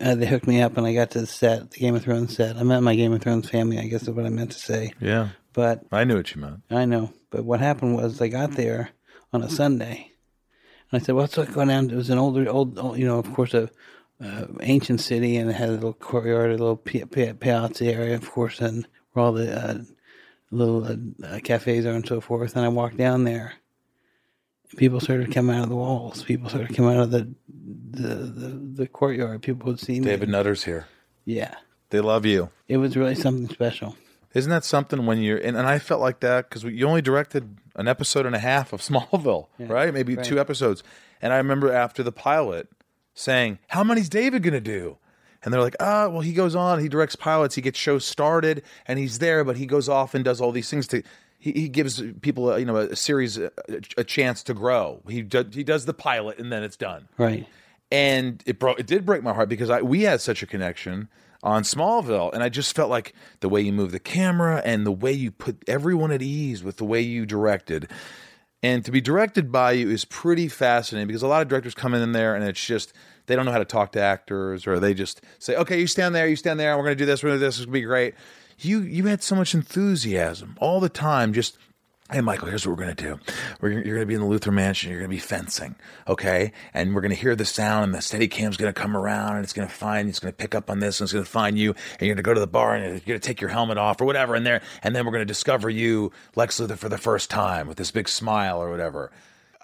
[0.01, 2.35] uh, they hooked me up, and I got to the set, the Game of Thrones
[2.35, 2.55] set.
[2.55, 4.93] I met my Game of Thrones family, I guess is what I meant to say.
[4.99, 6.61] Yeah, But I knew what you meant.
[6.71, 8.91] I know, but what happened was I got there
[9.33, 10.11] on a Sunday,
[10.89, 13.19] and I said, "Well, let's go down." It was an older, old, old you know,
[13.19, 13.69] of course, a
[14.23, 18.31] uh, ancient city, and it had a little courtyard, a little pi- piazza area, of
[18.31, 19.77] course, and where all the uh,
[20.51, 20.95] little uh,
[21.25, 22.55] uh, cafes are and so forth.
[22.55, 23.53] And I walked down there.
[24.77, 26.23] People started coming out of the walls.
[26.23, 27.27] People started coming out of the
[27.91, 28.47] the, the,
[28.83, 29.41] the courtyard.
[29.41, 30.05] People would see me.
[30.05, 30.87] David Nutter's here.
[31.25, 31.55] Yeah,
[31.89, 32.49] They love you.
[32.67, 33.95] it was really something special.
[34.33, 37.57] Isn't that something when you're, and, and I felt like that because you only directed
[37.75, 39.93] an episode and a half of Smallville, right?
[39.93, 40.25] Maybe right.
[40.25, 40.83] two episodes.
[41.21, 42.69] And I remember after the pilot
[43.13, 44.97] saying, How many's David going to do?
[45.43, 48.61] And they're like, ah, well, he goes on, he directs pilots, he gets shows started,
[48.85, 51.01] and he's there, but he goes off and does all these things to.
[51.41, 53.49] He, he gives people, a, you know, a series a,
[53.95, 55.01] a chance to grow.
[55.07, 57.47] He do, he does the pilot, and then it's done Right.
[57.89, 61.07] and it broke it did break my heart because I we had such a connection
[61.41, 64.91] on Smallville and I just felt like the way you move the camera and the
[64.91, 67.89] way you put everyone at ease with the way you directed
[68.61, 71.93] and to be directed by you is pretty fascinating because a lot of directors come
[71.93, 72.91] in there and it's just
[73.29, 76.13] they don't know how to talk to actors or they just say okay you stand
[76.13, 77.65] there you stand there we're going to do this we're going to do this it's
[77.65, 78.15] going to be great
[78.57, 81.57] you you had so much enthusiasm all the time just
[82.11, 83.19] Hey, Michael, here's what we're going to do.
[83.61, 84.89] We're, you're going to be in the Luthor Mansion.
[84.89, 85.75] You're going to be fencing,
[86.07, 86.53] okay?
[86.73, 89.35] And we're going to hear the sound, and the steady cam's going to come around,
[89.35, 91.23] and it's going to find, it's going to pick up on this, and it's going
[91.23, 93.19] to find you, and you're going to go to the bar, and you're going to
[93.19, 96.11] take your helmet off or whatever, and there, and then we're going to discover you,
[96.35, 99.11] Lex Luthor, for the first time with this big smile or whatever.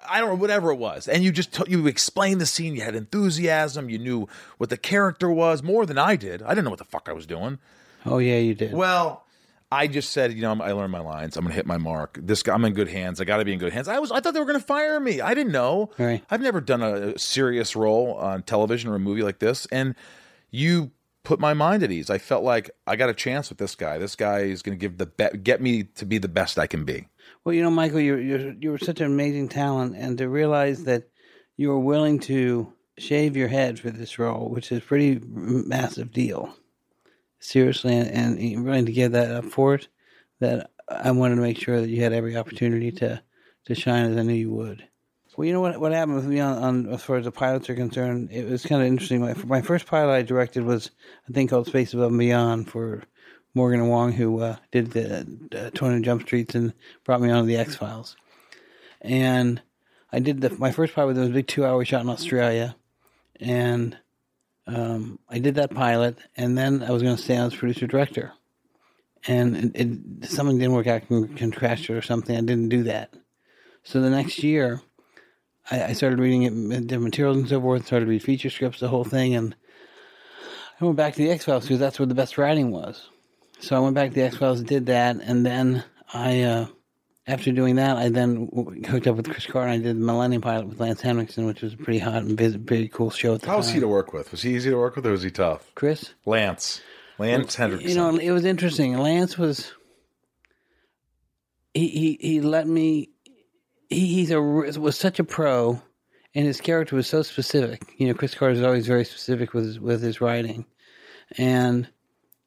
[0.10, 1.08] I don't know, whatever it was.
[1.08, 2.76] And you just t- you explained the scene.
[2.76, 3.90] You had enthusiasm.
[3.90, 6.42] You knew what the character was more than I did.
[6.42, 7.60] I didn't know what the fuck I was doing.
[8.06, 8.74] Oh yeah, you did.
[8.74, 9.24] Well,
[9.72, 11.36] I just said, you know, I'm- I learned my lines.
[11.36, 12.20] I'm going to hit my mark.
[12.22, 13.20] This guy, I'm in good hands.
[13.20, 13.88] I got to be in good hands.
[13.88, 15.22] I was, I thought they were going to fire me.
[15.22, 15.90] I didn't know.
[15.98, 16.24] Right.
[16.30, 19.96] I've never done a serious role on television or a movie like this, and
[20.52, 20.92] you
[21.24, 22.12] put my mind at ease.
[22.12, 23.98] I felt like I got a chance with this guy.
[23.98, 26.68] This guy is going to give the be- get me to be the best I
[26.68, 27.08] can be.
[27.46, 30.86] Well, you know, Michael, you're, you're you were such an amazing talent, and to realize
[30.86, 31.10] that
[31.56, 36.12] you were willing to shave your head for this role, which is a pretty massive
[36.12, 36.56] deal,
[37.40, 39.88] seriously, and, and you're willing to give that up for it,
[40.40, 43.22] that I wanted to make sure that you had every opportunity to
[43.66, 44.88] to shine as I knew you would.
[45.38, 47.70] Well, you know what what happened with me on, on as far as the pilots
[47.70, 49.22] are concerned, it was kind of interesting.
[49.22, 50.90] My, my first pilot I directed was
[51.30, 53.04] a thing called Space Above and Beyond for
[53.56, 55.26] Morgan Wong, who uh, did the
[55.58, 56.74] uh, 20 Jump Streets and
[57.06, 58.18] brought me onto the X Files.
[59.02, 59.62] And
[60.12, 62.76] I did the my first pilot was a big two hour shot in Australia,
[63.40, 63.98] and
[64.68, 67.88] um, I did that pilot, and then I was going to stay on as producer
[67.88, 68.34] director,
[69.28, 72.36] and it, it, something didn't work out con- contractual or something.
[72.36, 73.14] I didn't do that.
[73.84, 74.82] So the next year,
[75.70, 77.86] I, I started reading it, the materials and so forth.
[77.86, 79.56] Started to read feature scripts, the whole thing, and
[80.82, 83.10] I went back to the X Files because that's where the best writing was.
[83.60, 86.68] So I went back to the X Files, did that, and then I, uh,
[87.28, 88.50] after doing that, I then
[88.88, 89.72] hooked up with Chris Carter.
[89.72, 92.38] and I did the Millennium Pilot with Lance Henriksen, which was a pretty hot and
[92.38, 94.32] busy, pretty cool show at the How was he to work with?
[94.32, 95.72] Was he easy to work with, or was he tough?
[95.74, 96.14] Chris?
[96.26, 96.82] Lance,
[97.18, 97.90] Lance Henriksen.
[97.90, 98.98] You know, it was interesting.
[98.98, 99.72] Lance was
[101.74, 103.10] he he, he let me.
[103.90, 105.82] He, he's a was such a pro,
[106.34, 107.82] and his character was so specific.
[107.98, 110.66] You know, Chris Carter is always very specific with his, with his writing,
[111.38, 111.88] and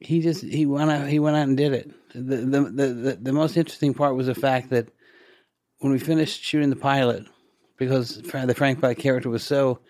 [0.01, 1.91] he just he went out he went out and did it.
[2.15, 4.89] The, the the the the most interesting part was the fact that
[5.79, 7.27] when we finished shooting the pilot,
[7.77, 9.81] because the Frank Black character was so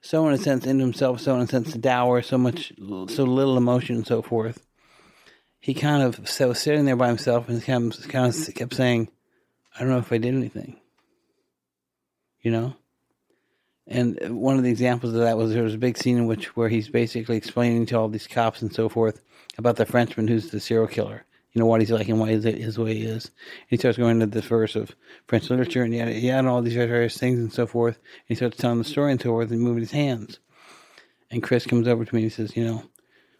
[0.00, 3.56] so in a sense into himself, so in a sense dour, so much so little
[3.56, 4.66] emotion and so forth.
[5.60, 8.74] He kind of so was sitting there by himself and kind of, kind of kept
[8.74, 9.08] saying,
[9.76, 10.80] "I don't know if I did anything,"
[12.40, 12.74] you know.
[13.86, 16.56] And one of the examples of that was there was a big scene in which
[16.56, 19.20] where he's basically explaining to all these cops and so forth
[19.62, 21.24] about the Frenchman who's the serial killer.
[21.52, 23.26] You know what he's like and why he's his way he is.
[23.26, 24.96] And he starts going into the verse of
[25.28, 27.96] French literature and yada and all these various things and so forth.
[27.96, 30.40] And he starts telling the story and so forth and moving his hands.
[31.30, 32.82] And Chris comes over to me and he says, you know,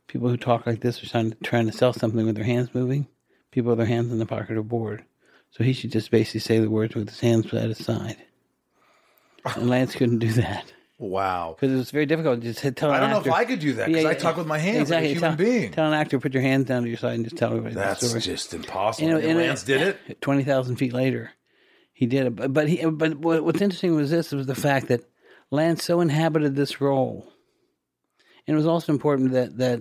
[0.07, 2.73] people who talk like this are trying to, trying to sell something with their hands
[2.73, 3.09] moving.
[3.51, 5.05] People with their hands in the pocket are bored.
[5.51, 8.17] So he should just basically say the words with his hands at his side.
[9.45, 11.57] And Lance couldn't do that Wow.
[11.59, 12.91] because it was very difficult to just tell.
[12.91, 14.59] I don't know actor, if I could do that because Yeah, I talk with my
[14.59, 15.73] hands like a human tell, being.
[15.73, 18.13] Tell an actor put your hands down to your side and just tell everybody That's
[18.25, 19.09] just impossible.
[19.09, 20.21] You know, And and Lance did it.
[20.21, 21.33] Twenty thousand feet later,
[21.93, 22.37] he did it.
[22.37, 22.85] But, but he.
[22.85, 25.01] But what's interesting was this: was the fact that
[25.51, 27.33] Lance so inhabited this role,
[28.47, 29.81] and it was also important that that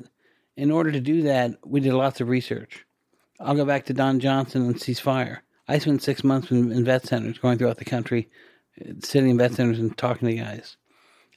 [0.58, 2.86] in order to do that, we did lots of research.
[3.40, 5.40] I'll go back to Don Johnson and Ceasefire.
[5.68, 8.30] I spent six months in, in vet centers, going throughout the country,
[8.80, 10.78] uh, sitting in vet centers and talking to guys.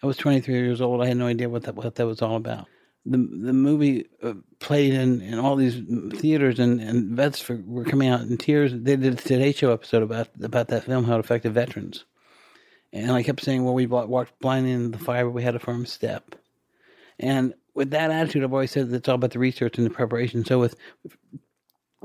[0.04, 1.00] I was 23 years old.
[1.02, 2.68] I had no idea what that what that was all about.
[3.06, 5.80] The the movie uh, played in, in all these
[6.20, 8.72] theaters, and, and vets for, were coming out in tears.
[8.74, 12.04] They did a Today Show episode about about that film, how it affected veterans.
[12.92, 15.58] And I kept saying, "Well, we walked blindly into the fire, but we had a
[15.58, 16.34] firm step."
[17.18, 19.90] And with that attitude, I've always said that it's all about the research and the
[19.90, 20.44] preparation.
[20.44, 20.76] So with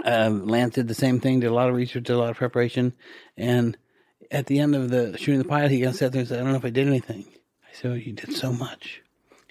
[0.05, 2.37] um, Lance did the same thing, did a lot of research, did a lot of
[2.37, 2.93] preparation,
[3.35, 3.77] and
[4.31, 6.43] at the end of the shooting the pilot, he got sat there and said, "I
[6.43, 7.25] don't know if I did anything."
[7.71, 9.01] I said, oh, "You did so much,"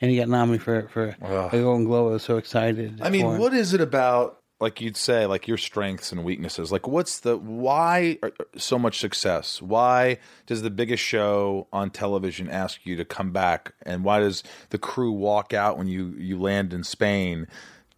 [0.00, 2.08] and he got nominated for for a Golden Globe.
[2.10, 3.00] I was so excited.
[3.02, 3.40] I mean, for him.
[3.40, 6.72] what is it about, like you'd say, like your strengths and weaknesses?
[6.72, 9.62] Like, what's the why are- so much success?
[9.62, 14.42] Why does the biggest show on television ask you to come back, and why does
[14.70, 17.46] the crew walk out when you you land in Spain?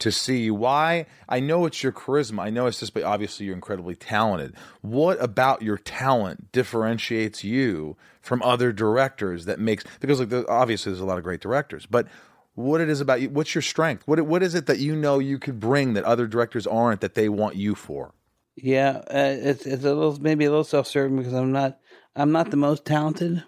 [0.00, 2.40] To see why I know it's your charisma.
[2.40, 4.54] I know it's just, but obviously you're incredibly talented.
[4.80, 11.00] What about your talent differentiates you from other directors that makes because like obviously there's
[11.00, 12.06] a lot of great directors, but
[12.54, 13.30] what it is about you.
[13.30, 14.06] What's your strength?
[14.06, 17.14] What what is it that you know you could bring that other directors aren't that
[17.14, 18.14] they want you for?
[18.56, 21.78] Yeah, uh, it's it's a little maybe a little self serving because I'm not
[22.14, 23.44] I'm not the most talented.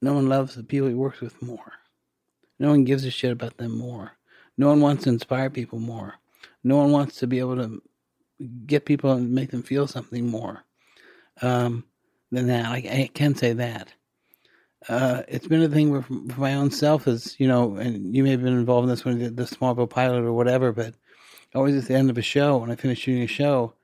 [0.00, 1.72] No one loves the people he works with more.
[2.58, 4.12] No one gives a shit about them more.
[4.58, 6.14] No one wants to inspire people more.
[6.64, 7.82] No one wants to be able to
[8.66, 10.64] get people and make them feel something more
[11.42, 11.84] um,
[12.30, 12.66] than that.
[12.66, 13.92] I, I can say that.
[14.88, 18.22] Uh, it's been a thing where, for my own self, is you know, and you
[18.22, 20.94] may have been involved in this when the Smallville pilot or whatever, but
[21.54, 23.74] always at the end of a show, when I finish shooting a show,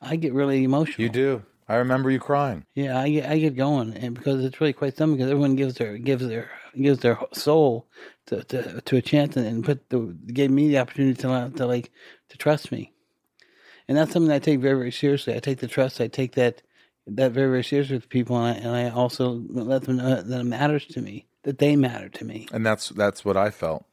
[0.00, 1.02] I get really emotional.
[1.02, 1.42] You do.
[1.68, 2.64] I remember you crying.
[2.74, 5.16] Yeah, I get I get going, and because it's really quite something.
[5.16, 6.50] Because everyone gives their gives their
[6.80, 7.86] gives their soul
[8.26, 11.66] to to, to a chance, and, and put the gave me the opportunity to to
[11.66, 11.90] like
[12.30, 12.92] to trust me,
[13.86, 15.34] and that's something I take very very seriously.
[15.34, 16.00] I take the trust.
[16.00, 16.62] I take that
[17.06, 20.40] that very very seriously with people, and I, and I also let them know that
[20.40, 22.48] it matters to me, that they matter to me.
[22.50, 23.84] And that's that's what I felt.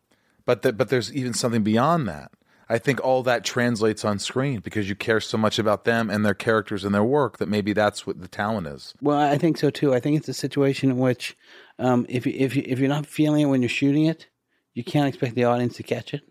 [0.45, 2.31] But the, but there's even something beyond that.
[2.67, 6.25] I think all that translates on screen because you care so much about them and
[6.25, 8.93] their characters and their work that maybe that's what the talent is.
[9.01, 9.93] Well, I think so too.
[9.93, 11.38] I think it's a situation in which,
[11.78, 14.28] um, if you, if you, if you're not feeling it when you're shooting it,
[14.73, 16.23] you can't expect the audience to catch it.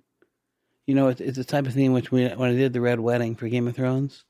[0.86, 3.00] You know, it's, it's the type of thing which we, when I did the Red
[3.00, 4.24] Wedding for Game of Thrones,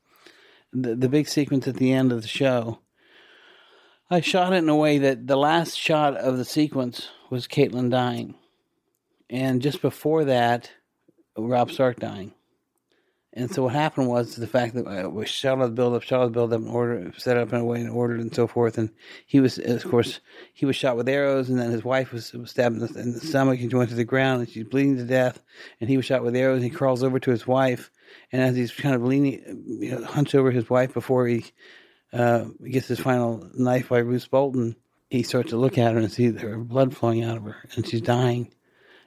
[0.71, 2.79] the the big sequence at the end of the show,
[4.09, 7.89] I shot it in a way that the last shot of the sequence was Catelyn
[7.89, 8.35] dying,
[9.29, 10.69] and just before that,
[11.37, 12.33] Robb Stark dying.
[13.37, 16.03] And so what happened was the fact that uh, we shot out the build up,
[16.03, 18.33] shot out the build up, and order set up in a way and ordered and
[18.33, 18.77] so forth.
[18.77, 18.91] And
[19.25, 20.21] he was, of course,
[20.53, 23.11] he was shot with arrows, and then his wife was, was stabbed in the, in
[23.11, 25.41] the stomach and she went to the ground and she's bleeding to death.
[25.81, 26.61] And he was shot with arrows.
[26.61, 27.91] and He crawls over to his wife,
[28.31, 31.45] and as he's kind of leaning, you know, hunched over his wife before he
[32.13, 34.77] uh, gets his final knife by Roose Bolton,
[35.09, 37.85] he starts to look at her and see her blood flowing out of her, and
[37.85, 38.53] she's dying.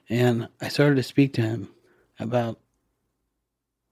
[0.07, 1.69] And I started to speak to him
[2.19, 2.59] about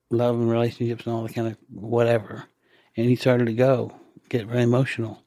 [0.10, 2.46] love and relationships and all that kind of whatever.
[2.96, 3.94] And he started to go,
[4.30, 5.24] get very emotional.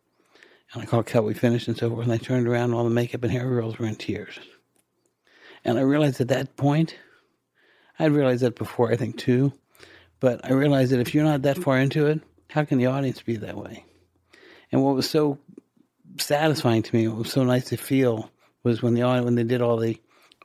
[0.73, 2.05] And I called cut, we finished and so forth.
[2.05, 4.39] And I turned around, and all the makeup and hair girls were in tears.
[5.65, 6.97] And I realized at that point,
[7.99, 9.53] I'd realized that before, I think, too.
[10.21, 12.21] But I realized that if you're not that far into it,
[12.51, 13.85] how can the audience be that way?
[14.73, 15.39] And what was so
[16.19, 18.31] satisfying to me, what was so nice to feel,
[18.63, 19.99] was when the when they did all the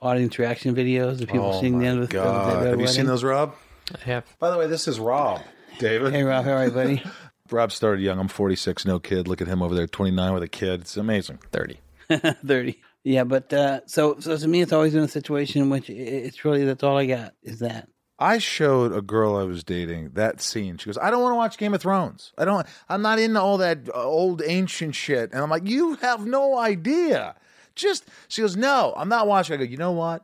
[0.05, 2.81] audience reaction videos of people seeing the end of the, of the Red Oh Have
[2.81, 3.55] you seen those, Rob?
[3.93, 5.41] I have By the way, this is Rob.
[5.79, 6.13] David.
[6.13, 7.03] Hey, Rob, how are you, buddy?
[7.51, 8.19] Rob started young.
[8.19, 9.27] I'm 46, no kid.
[9.27, 10.81] Look at him over there, 29 with a kid.
[10.81, 11.39] It's amazing.
[11.51, 11.79] 30.
[12.45, 12.81] 30.
[13.03, 16.43] Yeah, but uh, so so to me, it's always been a situation in which it's
[16.43, 17.87] really that's all I got is that.
[18.17, 20.77] I showed a girl I was dating that scene.
[20.77, 22.33] She goes, "I don't want to watch Game of Thrones.
[22.35, 22.65] I don't.
[22.89, 26.57] I'm not into all that uh, old ancient shit." And I'm like, "You have no
[26.57, 27.35] idea.
[27.75, 29.53] Just she goes, no, I'm not watching.
[29.53, 30.23] I go, you know what?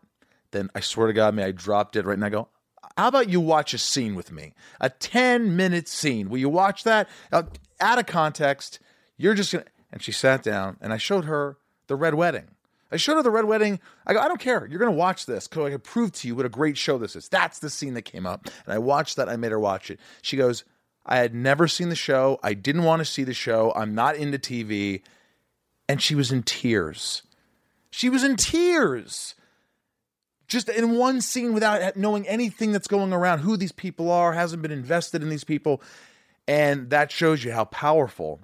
[0.52, 2.48] Then I swear to God, may I dropped it right and I go,
[2.98, 4.54] how about you watch a scene with me?
[4.80, 6.30] A 10 minute scene.
[6.30, 7.10] Will you watch that?
[7.32, 7.44] Uh,
[7.80, 8.80] out of context,
[9.18, 9.66] you're just gonna.
[9.92, 12.48] And she sat down and I showed her the Red Wedding.
[12.92, 13.80] I showed her the Red Wedding.
[14.06, 14.66] I go, I don't care.
[14.66, 16.98] You're going to watch this because I can prove to you what a great show
[16.98, 17.30] this is.
[17.30, 18.46] That's the scene that came up.
[18.66, 19.30] And I watched that.
[19.30, 20.00] I made her watch it.
[20.22, 20.66] She goes,
[21.06, 22.40] I had never seen the show.
[22.44, 23.72] I didn't want to see the show.
[23.76, 25.02] I'm not into TV.
[25.88, 27.24] And she was in tears.
[27.92, 29.36] She was in tears.
[30.48, 34.62] Just in one scene without knowing anything that's going around, who these people are, hasn't
[34.62, 35.82] been invested in these people.
[36.48, 38.42] And that shows you how powerful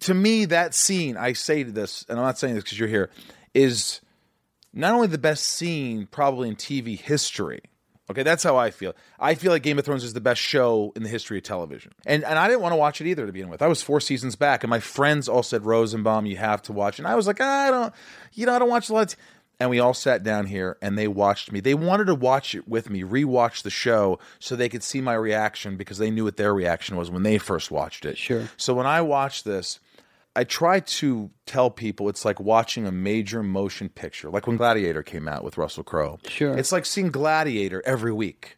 [0.00, 2.88] to me, that scene, I say to this, and I'm not saying this because you're
[2.88, 3.10] here,
[3.54, 4.00] is
[4.72, 7.60] not only the best scene probably in TV history.
[8.10, 8.94] Okay, that's how I feel.
[9.20, 11.92] I feel like Game of Thrones is the best show in the history of television.
[12.04, 13.62] And and I didn't want to watch it either to begin with.
[13.62, 16.98] I was four seasons back, and my friends all said Rosenbaum, you have to watch.
[16.98, 17.94] And I was like, I don't,
[18.34, 19.10] you know, I don't watch a lot.
[19.10, 19.16] T-.
[19.60, 21.60] And we all sat down here and they watched me.
[21.60, 25.12] They wanted to watch it with me, rewatch the show so they could see my
[25.12, 28.16] reaction because they knew what their reaction was when they first watched it.
[28.16, 28.48] Sure.
[28.56, 29.78] So when I watched this,
[30.36, 35.02] I try to tell people it's like watching a major motion picture, like when Gladiator
[35.02, 36.18] came out with Russell Crowe.
[36.28, 36.56] Sure.
[36.56, 38.56] It's like seeing Gladiator every week.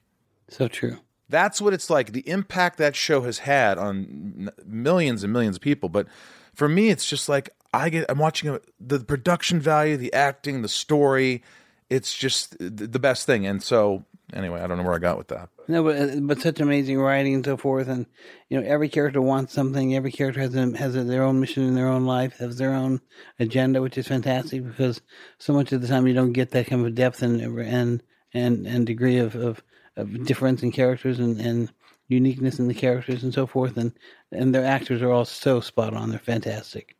[0.49, 0.99] So true.
[1.31, 2.13] That's what it's like.
[2.13, 5.89] The impact that show has had on millions and millions of people.
[5.89, 6.07] But
[6.53, 8.05] for me, it's just like I get.
[8.11, 11.43] I'm watching a, the production value, the acting, the story.
[11.89, 13.47] It's just the best thing.
[13.47, 15.49] And so, anyway, I don't know where I got with that.
[15.69, 18.07] No, but uh, but such amazing writing and so forth, and
[18.49, 19.95] you know every character wants something.
[19.95, 22.75] Every character has a, has a, their own mission in their own life, has their
[22.75, 23.01] own
[23.39, 25.01] agenda, which is fantastic because
[25.39, 28.03] so much of the time you don't get that kind of depth and and
[28.35, 29.63] and, and degree of, of,
[29.97, 31.73] of difference in characters and, and
[32.09, 33.93] uniqueness in the characters and so forth, and
[34.31, 36.11] and their actors are all so spot on.
[36.11, 36.97] They're fantastic.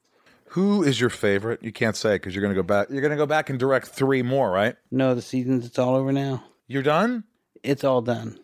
[0.53, 1.63] Who is your favorite?
[1.63, 2.89] You can't say because you're going to go back.
[2.91, 4.77] You're going to go back and direct three more, right?
[4.91, 5.65] No, the seasons.
[5.65, 6.45] It's all over now.
[6.67, 7.25] You're done,
[7.63, 8.39] It's all done.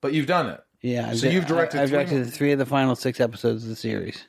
[0.00, 0.60] but you've done it.
[0.80, 1.08] Yeah.
[1.10, 2.24] I've So you've directed I, I've three directed more?
[2.26, 4.26] three of the final six episodes of the series.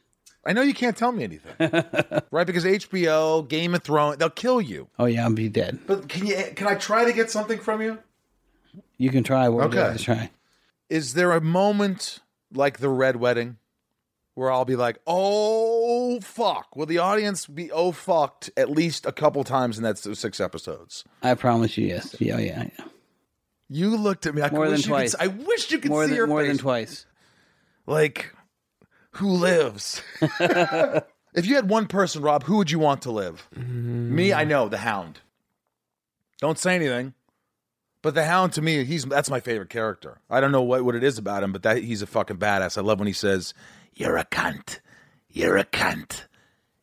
[0.47, 1.53] I know you can't tell me anything,
[2.31, 2.45] right?
[2.45, 4.88] Because HBO, Game of Thrones, they'll kill you.
[4.99, 5.79] Oh yeah, I'll be dead.
[5.88, 6.36] But can you?
[6.55, 7.97] Can I try to get something from you?
[8.97, 9.49] You can try.
[9.49, 9.95] We're Okay.
[9.97, 10.29] try.
[10.89, 12.19] Is there a moment
[12.53, 13.57] like the Red Wedding
[14.36, 16.75] where I'll be like, "Oh fuck"?
[16.75, 21.03] Will the audience be "oh fucked" at least a couple times in that six episodes?
[21.23, 22.15] I promise you, yes.
[22.19, 22.67] Yeah, yeah.
[22.77, 22.86] yeah.
[23.70, 24.41] You looked at me.
[24.41, 25.13] I More wish than could twice.
[25.16, 26.47] s- I wish you could More see than your more face.
[26.49, 27.05] than twice.
[27.88, 28.34] Like,
[29.11, 30.01] who lives?
[30.22, 33.47] if you had one person, Rob, who would you want to live?
[33.55, 34.16] Mm-hmm.
[34.16, 35.20] Me, I know the Hound.
[36.39, 37.13] Don't say anything.
[38.01, 40.20] But the Hound to me, he's that's my favorite character.
[40.30, 42.78] I don't know what, what it is about him, but that he's a fucking badass.
[42.78, 43.55] I love when he says,
[43.95, 44.80] "You're a cunt.
[45.30, 46.26] You're a cunt.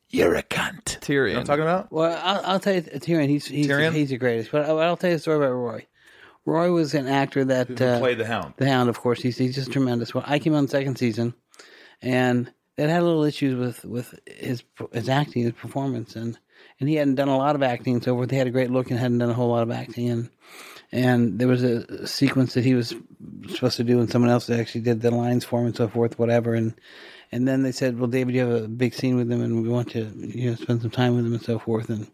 [0.08, 1.34] You're a cunt." You know Tyrion.
[1.34, 1.92] what I'm talking about?
[1.92, 3.28] Well, I'll, I'll tell you, Tyrion.
[3.28, 3.92] He's he's Tyrion?
[3.92, 4.50] he's the greatest.
[4.50, 5.86] But I'll, I'll tell you a story about Roy.
[6.44, 8.54] Roy was an actor that uh, played the Hound?
[8.56, 8.88] the Hound.
[8.88, 10.14] Of course, he's he's just tremendous.
[10.14, 11.34] Well, I came on the second season,
[12.00, 16.38] and that had a little issues with with his his acting, his performance, and
[16.80, 18.30] and he hadn't done a lot of acting and so forth.
[18.30, 20.30] He had a great look and hadn't done a whole lot of acting, and
[20.90, 22.94] and there was a sequence that he was
[23.50, 26.18] supposed to do, and someone else actually did the lines for him and so forth,
[26.18, 26.74] whatever, and.
[27.34, 29.68] And then they said, "Well, David, you have a big scene with him, and we
[29.70, 32.06] want to, you know, spend some time with him and so forth, and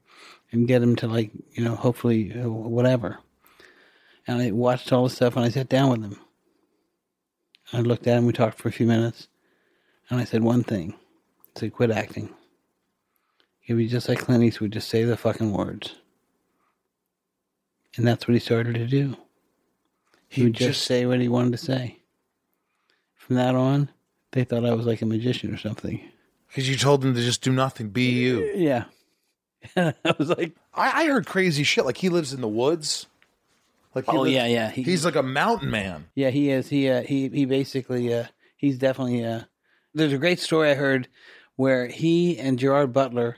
[0.52, 3.18] and get him to like, you know, hopefully, uh, whatever."
[4.28, 6.20] And I watched all the stuff, and I sat down with him.
[7.72, 8.26] I looked at him.
[8.26, 9.26] We talked for a few minutes,
[10.10, 10.94] and I said one thing:
[11.56, 12.28] "I said, quit acting.
[13.60, 14.72] He'll be just like Clint Eastwood.
[14.72, 15.96] Just say the fucking words."
[17.96, 19.16] And that's what he started to do.
[20.28, 21.96] He, He would just, just- say what he wanted to say.
[23.14, 23.90] From that on,
[24.32, 26.00] they thought I was like a magician or something.
[26.48, 28.44] Because you told them to just do nothing, be you.
[28.54, 28.84] Yeah.
[29.76, 31.84] I was like, I, I heard crazy shit.
[31.84, 33.06] Like he lives in the woods.
[34.06, 34.70] Like oh yeah, yeah.
[34.70, 36.06] He, he's like a mountain man.
[36.14, 36.68] Yeah, he is.
[36.68, 38.26] He uh, he he basically uh,
[38.56, 39.24] he's definitely.
[39.24, 39.42] Uh,
[39.94, 41.08] there's a great story I heard
[41.56, 43.36] where he and Gerard Butler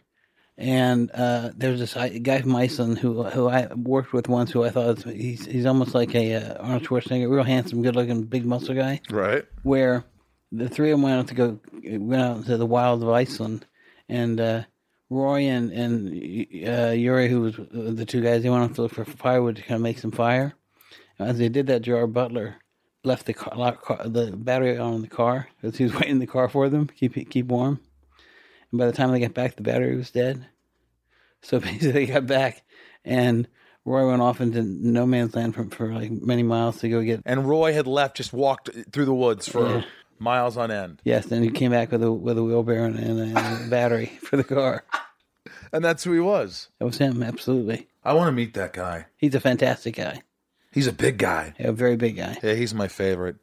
[0.60, 4.68] and uh, there's this guy from Iceland who who I worked with once who I
[4.68, 8.44] thought was, he's he's almost like a uh, Arnold Schwarzenegger, real handsome, good looking, big
[8.44, 9.00] muscle guy.
[9.08, 9.46] Right.
[9.62, 10.04] Where
[10.52, 13.64] the three of them went out to go went out to the wilds of Iceland,
[14.06, 14.62] and uh,
[15.10, 16.08] Roy and and
[16.66, 19.62] uh, Yuri, who was the two guys, they went off to look for firewood to
[19.62, 20.54] kind of make some fire.
[21.18, 22.56] As they did that, Gerard Butler
[23.04, 26.18] left the car, car the battery on in the car because he was waiting in
[26.20, 27.80] the car for them, keep keep warm.
[28.70, 30.46] And by the time they got back, the battery was dead.
[31.42, 32.62] So basically, they got back,
[33.04, 33.48] and
[33.84, 37.22] Roy went off into no man's land for, for like many miles to go get.
[37.26, 39.82] And Roy had left, just walked through the woods for Yeah.
[40.20, 41.00] Miles on end.
[41.04, 43.68] Yes, then he came back with a with a wheelbarrow and, and, a, and a
[43.68, 44.84] battery for the car.
[45.72, 46.68] and that's who he was.
[46.78, 47.88] That was him, absolutely.
[48.04, 49.06] I want to meet that guy.
[49.16, 50.22] He's a fantastic guy,
[50.72, 51.54] He's a big guy.
[51.58, 52.36] a very big guy.
[52.42, 53.36] Yeah, he's my favorite.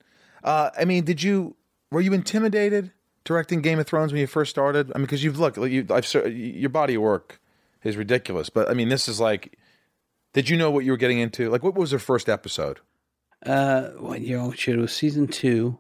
[0.44, 1.56] Uh, I mean, did you
[1.92, 2.92] were you intimidated
[3.24, 4.92] directing Game of Thrones when you first started?
[4.94, 7.42] I mean, because you've looked, like, you, I've your body of work
[7.84, 9.58] is ridiculous, but I mean, this is like,
[10.34, 11.50] did you know what you were getting into?
[11.50, 12.80] Like, what was your first episode?
[13.46, 14.40] Uh, year?
[14.40, 15.80] Oh, shit, it was season two.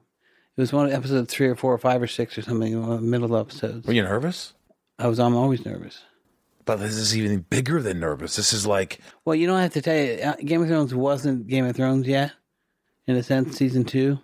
[0.58, 2.82] It was one of episode three or four or five or six or something.
[2.82, 3.86] One of the middle episodes.
[3.86, 4.54] Were you nervous?
[4.98, 5.20] I was.
[5.20, 6.02] I'm always nervous.
[6.66, 8.36] But this is even bigger than nervous.
[8.36, 10.96] This is like, Well, you know, I have to tell you, uh, Game of Thrones
[10.96, 12.32] wasn't Game of Thrones yet.
[13.06, 14.20] In a sense, season two,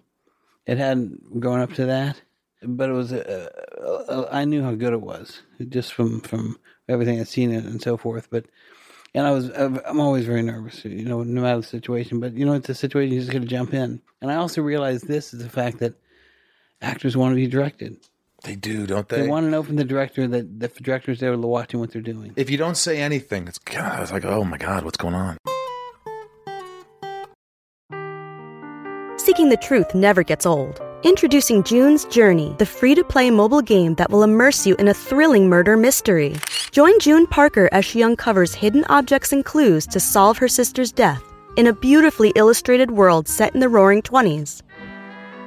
[0.66, 2.20] it hadn't gone up to that,
[2.64, 3.14] but it was.
[3.14, 3.50] Uh,
[4.10, 6.58] uh, I knew how good it was just from from
[6.90, 8.28] everything I'd seen it and so forth.
[8.32, 8.48] But
[9.14, 12.20] and I was, I'm always very nervous, you know, no matter the situation.
[12.20, 14.02] But you know, it's a situation you just got to jump in.
[14.22, 15.94] And I also realized this is the fact that
[16.84, 17.98] actors want to be directed.
[18.44, 19.28] they do, don't They they?
[19.28, 22.34] want to know from the director that the director's there watching what they're doing.
[22.36, 25.38] if you don't say anything, it's, God, it's like, oh my God, what's going on?
[29.18, 30.82] Seeking the truth never gets old.
[31.04, 34.94] Introducing June's Journey, the free to play mobile game that will immerse you in a
[34.94, 36.36] thrilling murder mystery.
[36.72, 41.22] Join June Parker as she uncovers hidden objects and clues to solve her sister's death
[41.58, 44.62] in a beautifully illustrated world set in the roaring 20s.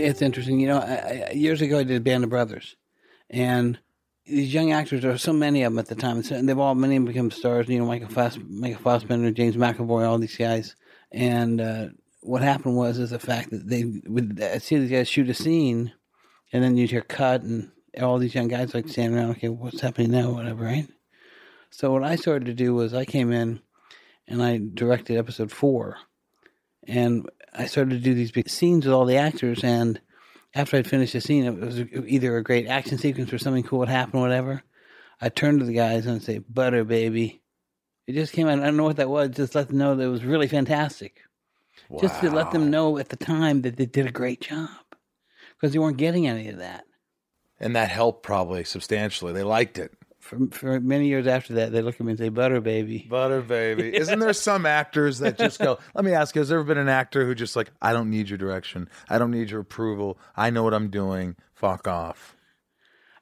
[0.00, 0.60] It's interesting.
[0.60, 2.76] You know, I, years ago I did Band of Brothers,
[3.30, 3.78] and
[4.26, 6.74] these young actors, there were so many of them at the time, and they've all
[6.74, 7.68] many of them become stars.
[7.68, 10.76] You know, Michael Fass, Michael Fassbender, James McAvoy, all these guys.
[11.10, 11.86] And uh,
[12.20, 15.34] what happened was is the fact that they would I see these guys shoot a
[15.34, 15.92] scene,
[16.52, 19.80] and then you'd hear cut, and all these young guys like standing around, okay, what's
[19.80, 20.88] happening now, whatever, right?
[21.70, 23.60] So what I started to do was I came in,
[24.28, 25.96] and I directed episode four,
[26.86, 29.62] and I started to do these big scenes with all the actors.
[29.62, 30.00] And
[30.54, 33.80] after I'd finished the scene, it was either a great action sequence or something cool
[33.80, 34.62] would happen, whatever.
[35.20, 37.42] I turned to the guys and I'd say, "Butter, baby."
[38.06, 38.58] It just came out.
[38.58, 39.30] I don't know what that was.
[39.30, 41.20] Just let them know that it was really fantastic.
[42.00, 44.70] Just to let them know at the time that they did a great job
[45.54, 46.84] because they weren't getting any of that.
[47.60, 49.32] And that helped probably substantially.
[49.32, 49.92] They liked it.
[50.32, 53.42] For, for many years after that, they look at me and say, "Butter, baby." Butter
[53.42, 53.94] baby.
[53.96, 56.78] Isn't there some actors that just go, let me ask you, has there ever been
[56.78, 58.88] an actor who just like, I don't need your direction.
[59.10, 60.18] I don't need your approval.
[60.34, 61.36] I know what I'm doing.
[61.52, 62.34] Fuck off.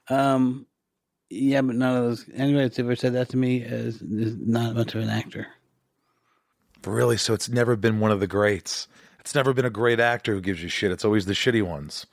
[0.09, 0.67] Um,
[1.31, 2.27] yeah, but none of those.
[2.33, 5.49] Anybody that's ever said that to me is, is not much of an actor.
[6.87, 7.17] Really?
[7.17, 8.87] So it's never been one of the greats.
[9.19, 10.93] It's never been a great actor who gives you shit.
[10.93, 12.07] It's always the shitty ones.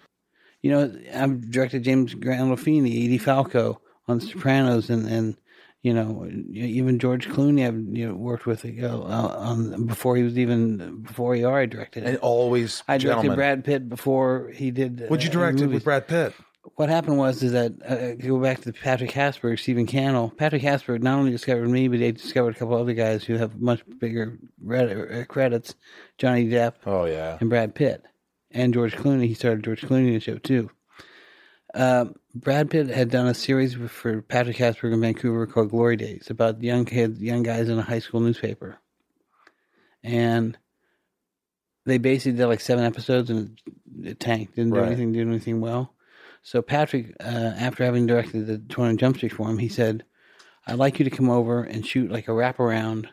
[0.64, 5.38] You know, I've directed James Gandolfini, Edie Falco on Sopranos, and and
[5.84, 10.24] you know even George Clooney I've you know, worked with you know, on before he
[10.24, 13.36] was even before he already directed And always I directed gentlemen.
[13.38, 15.01] Brad Pitt before he did.
[15.08, 16.34] What'd you uh, direct it with Brad Pitt?
[16.76, 20.32] What happened was is that uh, go back to Patrick Hasburgh, Stephen Cannell.
[20.36, 23.62] Patrick Hasburgh not only discovered me, but they discovered a couple other guys who have
[23.62, 24.38] much bigger
[24.70, 25.76] uh, credits:
[26.18, 27.38] Johnny Depp Oh, yeah.
[27.39, 28.03] and Brad Pitt
[28.51, 29.28] and George Clooney.
[29.28, 30.70] He started George Clooney in the show too.
[31.74, 36.30] Um, Brad Pitt had done a series for Patrick Hasburgh in Vancouver called Glory Days
[36.30, 38.78] about young kids, young guys in a high school newspaper,
[40.03, 40.57] and
[41.86, 43.59] they basically did like seven episodes and
[44.03, 44.55] it, tanked.
[44.55, 44.88] Didn't do Right.
[44.88, 45.93] anything, didn't do anything well.
[46.41, 47.24] So Patrick, uh,
[47.57, 50.03] after having directed the 20 Jump Street for him, he said,
[50.65, 53.07] "I'd like you to come over and shoot like a wraparound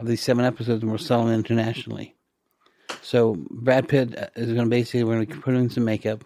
[0.00, 2.16] of these seven episodes, and we'll sell them internationally."
[3.02, 6.24] So Brad Pitt uh, is going to basically we're going to put in some makeup,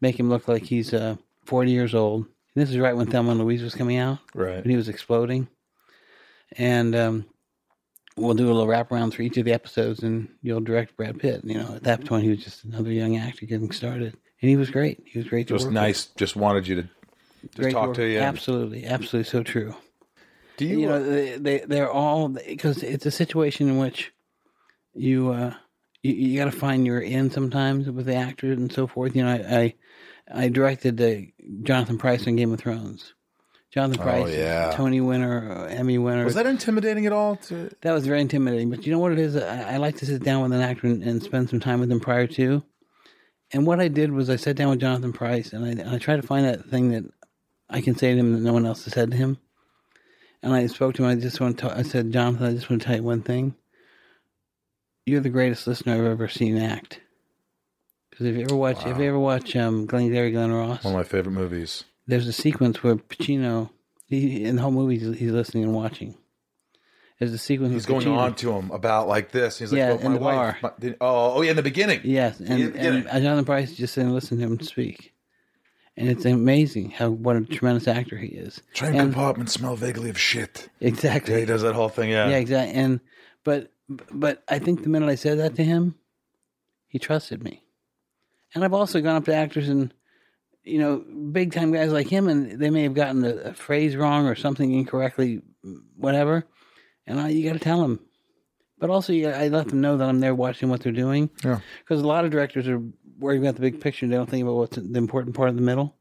[0.00, 2.24] make him look like he's uh, 40 years old.
[2.54, 4.56] And this is right when Thelma and Louise was coming out, Right.
[4.62, 5.48] when he was exploding,
[6.56, 7.26] and um,
[8.16, 11.42] we'll do a little wraparound for each of the episodes, and you'll direct Brad Pitt.
[11.44, 14.56] You know, at that point he was just another young actor getting started, and he
[14.56, 15.02] was great.
[15.06, 16.06] He was great to Just work nice.
[16.16, 16.90] Just wanted you to with.
[17.52, 17.96] just Great talk work.
[17.96, 18.18] to you.
[18.18, 19.74] Absolutely, absolutely, so true
[20.56, 24.12] Do you, you uh, know they, they they're all because it's a situation in which
[24.94, 25.54] you uh
[26.02, 29.22] you, you got to find your end sometimes with the actors and so forth you
[29.22, 29.74] know i i,
[30.32, 33.14] I directed the Jonathan Pryce on game of thrones
[33.70, 34.72] Jonathan Pryce, yeah.
[34.74, 36.24] Tony winner, uh, Emmy winner.
[36.24, 37.36] Was that intimidating at all?
[37.36, 38.70] To, That was very intimidating.
[38.70, 39.36] But you know what it is?
[39.36, 41.90] I, I like to sit down with an actor and, and spend some time with
[41.90, 42.62] them prior to.
[43.52, 45.98] And what I did was I sat down with Jonathan Pryce and I, and I
[45.98, 47.04] tried to find that thing that
[47.68, 49.38] I can say to him that no one else has said to him.
[50.42, 51.10] And I spoke to him.
[51.10, 51.76] I just want to.
[51.76, 53.54] I said, Jonathan, I just want to tell you one thing.
[55.04, 57.00] You're the greatest listener I've ever seen act.
[58.18, 60.98] Because if you ever watch, if you ever watch um, Glengarry Glen Ross, one of
[60.98, 61.84] my favorite movies.
[62.08, 63.70] there's a sequence where Pacino,
[64.08, 66.16] he, in the whole movie, he's, he's listening and watching.
[67.20, 67.74] There's a sequence.
[67.74, 68.18] He's going Pacino.
[68.18, 69.60] on to him about like this.
[69.60, 70.56] He's like, Yeah, well, in my the wife.
[70.60, 70.74] bar.
[70.80, 72.00] my- oh, oh, yeah, in the beginning.
[72.02, 73.06] Yes, and, the beginning.
[73.06, 75.14] and Jonathan Pryce just sitting and listening to him speak,
[75.96, 78.60] and it's amazing how what a tremendous actor he is.
[78.74, 80.68] Train and, compartment smell vaguely of shit.
[80.80, 81.34] exactly.
[81.34, 82.10] Yeah, he does that whole thing.
[82.10, 82.30] Yeah.
[82.30, 82.74] Yeah, exactly.
[82.74, 82.98] And
[83.44, 85.94] but but I think the minute I said that to him,
[86.88, 87.62] he trusted me.
[88.54, 89.92] And I've also gone up to actors and
[90.64, 93.96] you know big time guys like him, and they may have gotten a, a phrase
[93.96, 95.42] wrong or something incorrectly,
[95.96, 96.44] whatever.
[97.06, 98.00] And I, you got to tell them.
[98.78, 101.30] But also, you, I let them know that I'm there watching what they're doing.
[101.42, 101.60] Yeah.
[101.80, 102.80] Because a lot of directors are
[103.18, 104.06] worried about the big picture.
[104.06, 105.96] They don't think about what's the important part of the middle.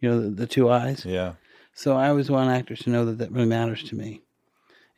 [0.00, 1.04] You know, the, the two eyes.
[1.04, 1.34] Yeah.
[1.74, 4.22] So I always want actors to know that that really matters to me.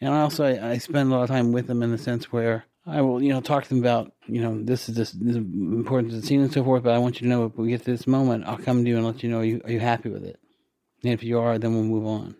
[0.01, 2.65] And also, I, I spend a lot of time with them in the sense where
[2.87, 5.37] I will, you know, talk to them about, you know, this is this, this is
[5.37, 6.83] important to the scene and so forth.
[6.83, 8.89] But I want you to know if we get to this moment, I'll come to
[8.89, 10.41] you and let you know, are you, are you happy with it?
[11.03, 12.37] And if you are, then we'll move on.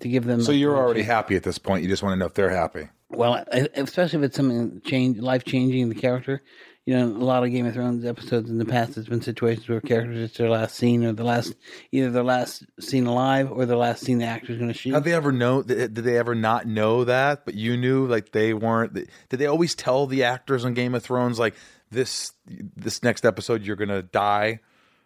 [0.00, 0.42] To give them.
[0.42, 1.84] So you're already happy at this point.
[1.84, 2.88] You just want to know if they're happy.
[3.10, 6.42] Well, especially if it's something change, life changing the character.
[6.86, 9.66] You know, a lot of Game of Thrones episodes in the past, there's been situations
[9.68, 11.54] where characters it's their last scene or the last,
[11.92, 14.92] either their last scene alive or the last scene the actor's going to shoot.
[14.92, 15.62] Have they ever know?
[15.62, 17.46] Did they ever not know that?
[17.46, 18.92] But you knew, like they weren't.
[18.92, 21.54] Did they always tell the actors on Game of Thrones, like
[21.90, 24.60] this, this next episode you're gonna die,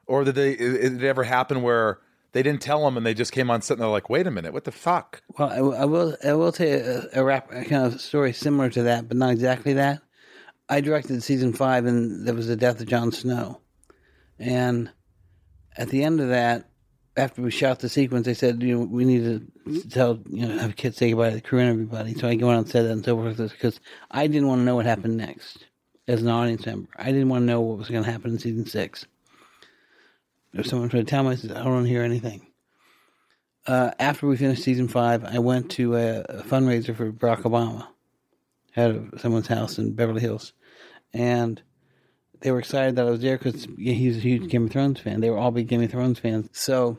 [0.07, 0.57] or did they?
[0.57, 2.01] Did it ever happen where
[2.33, 4.31] they didn't tell them and they just came on set and they're like, wait a
[4.33, 5.23] minute, what the fuck?
[5.39, 6.17] Well, I will.
[6.25, 9.17] I will tell you a, a rap a kind of story similar to that, but
[9.17, 10.03] not exactly that.
[10.69, 13.61] I directed season five, and there was the death of Jon Snow,
[14.39, 14.91] and
[15.77, 16.69] at the end of that,
[17.17, 19.25] after we shot the sequence, they said, you know, we need
[19.67, 22.15] to tell, you know, have kids say goodbye to the crew and everybody.
[22.15, 24.65] So I go on and said that and so forth because I didn't want to
[24.65, 25.67] know what happened next
[26.07, 26.89] as an audience member.
[26.97, 29.05] I didn't want to know what was going to happen in season six.
[30.53, 32.49] If someone tried to tell me, I said, I don't want to hear anything
[33.69, 37.87] uh, after we finished season five, I went to a, a fundraiser for Barack Obama
[38.77, 40.53] at someone's house in Beverly Hills,
[41.13, 41.61] and
[42.41, 45.21] they were excited that I was there because he's a huge Game of Thrones fan.
[45.21, 46.49] They were all big Game of Thrones fans.
[46.53, 46.99] So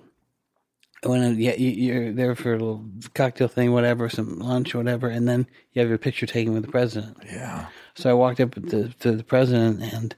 [1.04, 4.76] I went in, yeah, you- you're there for a little cocktail thing, whatever, some lunch,
[4.76, 7.18] whatever, and then you have your picture taken with the president.
[7.26, 7.68] Yeah.
[7.96, 10.16] So I walked up to, to the president and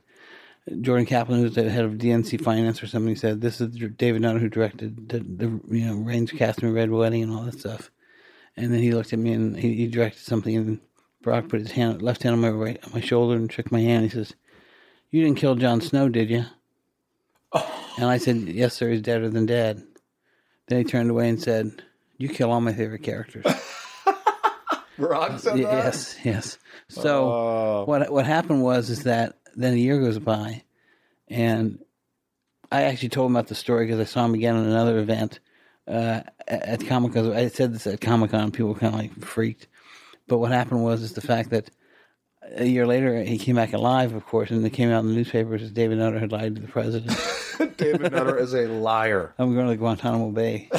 [0.82, 4.38] Jordan Kaplan, who's the head of DNC Finance or something, said, "This is David Nutter
[4.40, 7.90] who directed the, the you know Rains Cast and Red Wedding and all that stuff."
[8.56, 10.80] And then he looked at me and he, he directed something, and
[11.24, 13.82] Barack put his hand, left hand on my right on my shoulder and shook my
[13.82, 14.04] hand.
[14.04, 14.34] He says,
[15.12, 16.46] "You didn't kill Jon Snow, did you?"
[17.98, 18.90] And I said, "Yes, sir.
[18.90, 19.84] He's deader than dead."
[20.68, 21.84] Then he turned away and said,
[22.18, 23.46] "You kill all my favorite characters."
[24.98, 26.58] Barack said Y- Yes, yes.
[26.90, 30.64] So what what happened was is that then a year goes by,
[31.28, 31.80] and
[32.72, 35.40] I actually told him about the story because I saw him again at another event
[35.88, 37.34] uh, at, Comic Con.
[37.34, 38.52] I said this at Comic Con.
[38.52, 39.68] People were kind of like freaked.
[40.32, 41.70] But what happened was is the fact that
[42.56, 45.14] a year later he came back alive, of course, and it came out in the
[45.14, 47.12] newspapers that David Nutter had lied to the president.
[47.78, 49.34] David Nutter is a liar.
[49.38, 50.70] I'm going to Guantanamo Bay.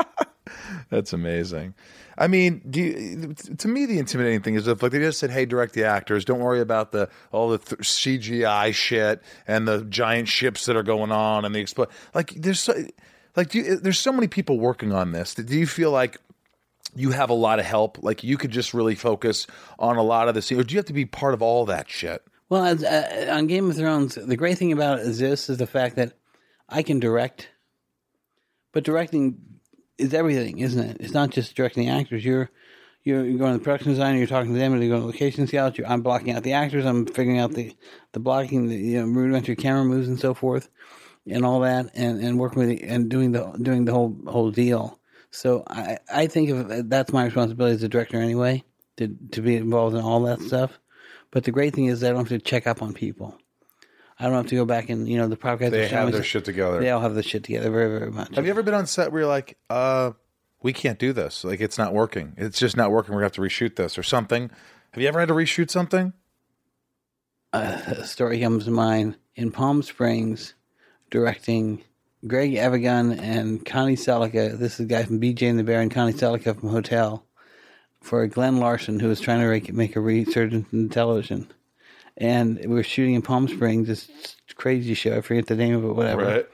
[0.90, 1.74] That's amazing.
[2.16, 5.30] I mean, do you, to me the intimidating thing is if like they just said,
[5.30, 6.24] "Hey, direct the actors.
[6.24, 10.82] Don't worry about the all the th- CGI shit and the giant ships that are
[10.82, 12.72] going on and the explode." Like there's so,
[13.36, 15.34] like do you, there's so many people working on this.
[15.34, 16.16] Do you feel like
[16.94, 18.02] you have a lot of help?
[18.02, 19.46] Like you could just really focus
[19.78, 21.88] on a lot of the or do you have to be part of all that
[21.90, 22.22] shit?
[22.48, 25.96] Well, as, uh, on Game of Thrones, the great thing about this: is the fact
[25.96, 26.14] that
[26.68, 27.48] I can direct,
[28.72, 29.38] but directing
[29.98, 30.96] is everything, isn't it?
[31.00, 32.24] It's not just directing the actors.
[32.24, 32.50] You're
[33.04, 35.06] you're, you're going to the production designer, you're talking to them, and you're going to
[35.06, 35.78] location scouts.
[35.78, 36.84] You're, I'm blocking out the actors.
[36.84, 37.74] I'm figuring out the
[38.12, 40.68] the blocking, the you know, rudimentary camera moves and so forth,
[41.26, 44.50] and all that, and, and working with the, and doing the doing the whole whole
[44.50, 44.97] deal.
[45.30, 48.64] So I I think of that's my responsibility as a director anyway
[48.96, 50.78] to to be involved in all that stuff.
[51.30, 53.38] But the great thing is I don't have to check up on people.
[54.18, 55.70] I don't have to go back and you know the prop guys.
[55.70, 56.80] They showing have their shit together.
[56.80, 58.34] They all have the shit together very very much.
[58.34, 60.12] Have you ever been on set where you're like, uh,
[60.62, 61.44] we can't do this.
[61.44, 62.34] Like it's not working.
[62.36, 63.14] It's just not working.
[63.14, 64.50] We're gonna have to reshoot this or something.
[64.92, 66.12] Have you ever had to reshoot something?
[67.52, 70.54] a story comes to mind in Palm Springs,
[71.10, 71.82] directing
[72.26, 74.58] Greg Evigan and Connie Sellecca.
[74.58, 77.24] This is a guy from BJ and the Bear and Connie Sellecca from Hotel
[78.00, 81.52] for Glen Larson, who was trying to make, a resurgence in television.
[82.16, 84.08] And we were shooting in Palm Springs, this
[84.56, 85.16] crazy show.
[85.16, 86.24] I forget the name of it, whatever.
[86.24, 86.46] Right.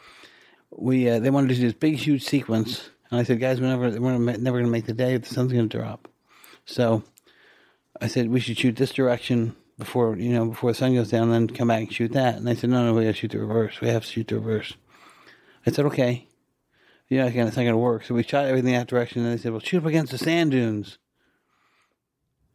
[0.71, 3.69] We uh, they wanted to do this big, huge sequence, and I said, guys, we're
[3.69, 5.17] never we're never going to make the day.
[5.17, 6.09] The sun's going to drop.
[6.67, 7.05] So
[8.01, 11.31] I said we should shoot this direction before you know before the sun goes down,
[11.31, 12.35] then come back and shoot that.
[12.35, 13.81] And they said, no, no, we got to shoot the reverse.
[13.81, 14.75] We have to shoot the reverse.
[15.67, 16.29] I said, okay.
[17.09, 18.05] You know, it's not going to work.
[18.05, 20.19] So we shot everything in that direction, and they said, well, shoot up against the
[20.19, 20.99] sand dunes.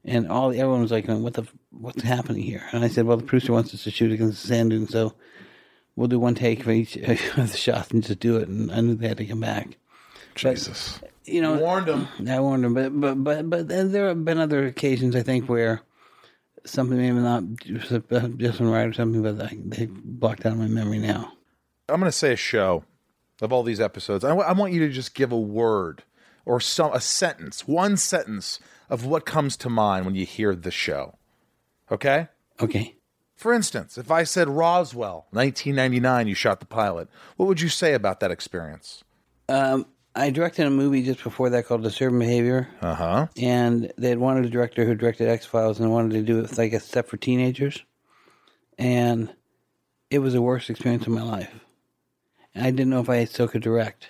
[0.05, 3.25] And all everyone was like, "What the what's happening here?" And I said, "Well, the
[3.25, 5.13] producer wants us to shoot against the sand dunes, so
[5.95, 8.79] we'll do one take for each of the shots and just do it." And I
[8.79, 9.77] knew they had to come back.
[10.35, 11.01] Jesus.
[11.25, 12.07] You know, warned them.
[12.27, 15.49] I warned them, but but but but then there have been other occasions I think
[15.49, 15.81] where
[16.65, 20.59] something maybe not just, uh, just right or something, but I, they blocked out of
[20.59, 21.33] my memory now.
[21.87, 22.83] I'm going to say a show
[23.41, 24.23] of all these episodes.
[24.23, 26.03] I, w- I want you to just give a word
[26.45, 28.59] or some a sentence, one sentence
[28.89, 31.15] of what comes to mind when you hear the show.
[31.91, 32.27] Okay?
[32.59, 32.95] Okay.
[33.35, 37.93] For instance, if I said Roswell, 1999, you shot the pilot, what would you say
[37.93, 39.03] about that experience?
[39.47, 39.85] Um,
[40.15, 43.27] I directed a movie just before that called Disturbing Behavior, Uh huh.
[43.37, 46.57] and they had wanted a director who directed X Files and wanted to do it
[46.57, 47.81] like a step for teenagers,
[48.77, 49.33] and
[50.09, 51.51] it was the worst experience of my life.
[52.55, 54.07] And I didn't know if I still could direct.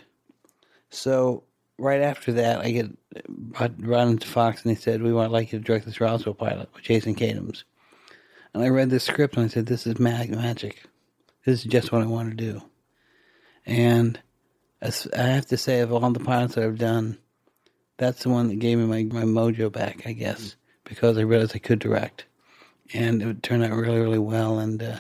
[0.89, 1.43] So
[1.77, 5.59] right after that, I get brought, into Fox, and they said, "We want like you
[5.59, 7.63] to direct this Roswell pilot with Jason Katims."
[8.53, 10.83] And I read the script, and I said, "This is mag- magic.
[11.45, 12.61] This is just what I want to do."
[13.65, 14.19] And
[14.81, 17.17] as- I have to say, of all the pilots that I've done,
[17.97, 21.55] that's the one that gave me my, my mojo back, I guess, because I realized
[21.55, 22.25] I could direct.
[22.93, 24.57] And it turned out really, really well.
[24.57, 24.97] And uh,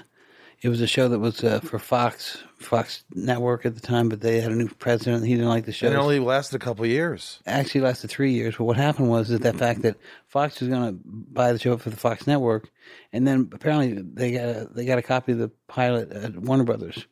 [0.61, 4.19] it was a show that was uh, for Fox, Fox Network at the time, but
[4.21, 5.25] they had a new president.
[5.25, 5.87] He didn't like the show.
[5.87, 7.39] It only lasted a couple of years.
[7.45, 8.57] actually lasted three years.
[8.57, 9.95] But what happened was that that fact that
[10.27, 12.69] Fox was going to buy the show for the Fox Network,
[13.13, 16.65] and then apparently they got a, they got a copy of the pilot at Warner
[16.65, 17.05] Brothers.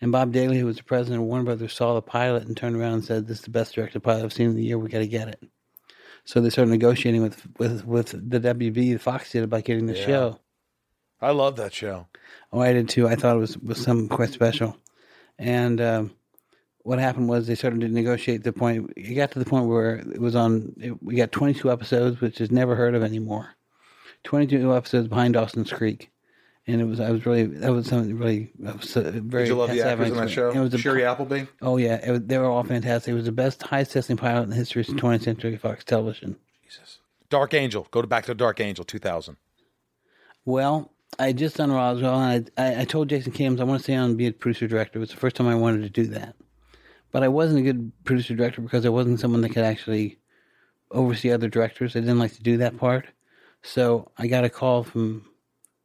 [0.00, 2.76] And Bob Daly, who was the president of Warner Brothers, saw the pilot and turned
[2.76, 4.78] around and said, "This is the best directed pilot I've seen in the year.
[4.78, 5.42] We got to get it."
[6.24, 9.94] So they started negotiating with with with the WB, the Fox did about getting the
[10.06, 10.38] show.
[11.20, 12.06] I love that show.
[12.52, 13.08] Oh, I did too.
[13.08, 14.76] I thought it was was something quite special.
[15.38, 16.12] And um,
[16.82, 18.44] what happened was they started to negotiate.
[18.44, 20.74] The point it got to the point where it was on.
[20.78, 23.50] It, we got 22 episodes, which is never heard of anymore.
[24.24, 26.10] 22 episodes behind Dawson's Creek,
[26.66, 26.98] and it was.
[27.00, 28.50] I was really that was something really.
[28.66, 29.44] I was very.
[29.44, 30.50] Did you love the had actors on that show?
[30.50, 31.44] It was the- Shiri Appleby?
[31.62, 33.12] Oh yeah, it was, they were all fantastic.
[33.12, 36.36] It was the best, highest testing pilot in the history of 20th century Fox television.
[36.64, 36.98] Jesus,
[37.30, 37.86] Dark Angel.
[37.90, 39.36] Go to back to Dark Angel 2000.
[40.44, 43.82] Well, I had just done Roswell, and I, I, told Jason Katims I want to
[43.82, 44.98] stay on and be a producer director.
[44.98, 46.36] It was the first time I wanted to do that.
[47.10, 50.18] But I wasn't a good producer director because I wasn't someone that could actually
[50.90, 51.96] oversee other directors.
[51.96, 53.06] I didn't like to do that part.
[53.62, 55.26] So I got a call from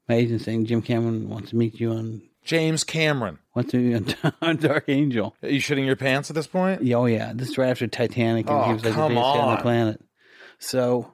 [0.07, 3.39] my agent saying Jim Cameron wants to meet you on James Cameron.
[3.55, 5.35] wants to meet you on, on Dark Angel.
[5.41, 6.83] Are you shitting your pants at this point?
[6.83, 9.23] Yeah, Oh yeah, this is right after Titanic, and Oh, he was like the biggest
[9.23, 9.55] guy on on.
[9.55, 10.01] the planet.
[10.59, 11.13] So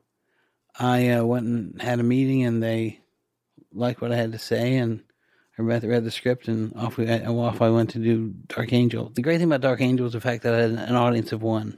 [0.77, 2.98] I uh, went and had a meeting, and they
[3.73, 5.01] liked what I had to say, and
[5.57, 8.73] I read, read the script, and off we and off I went to do Dark
[8.73, 9.11] Angel.
[9.13, 11.41] The great thing about Dark Angel is the fact that I had an audience of
[11.41, 11.77] one.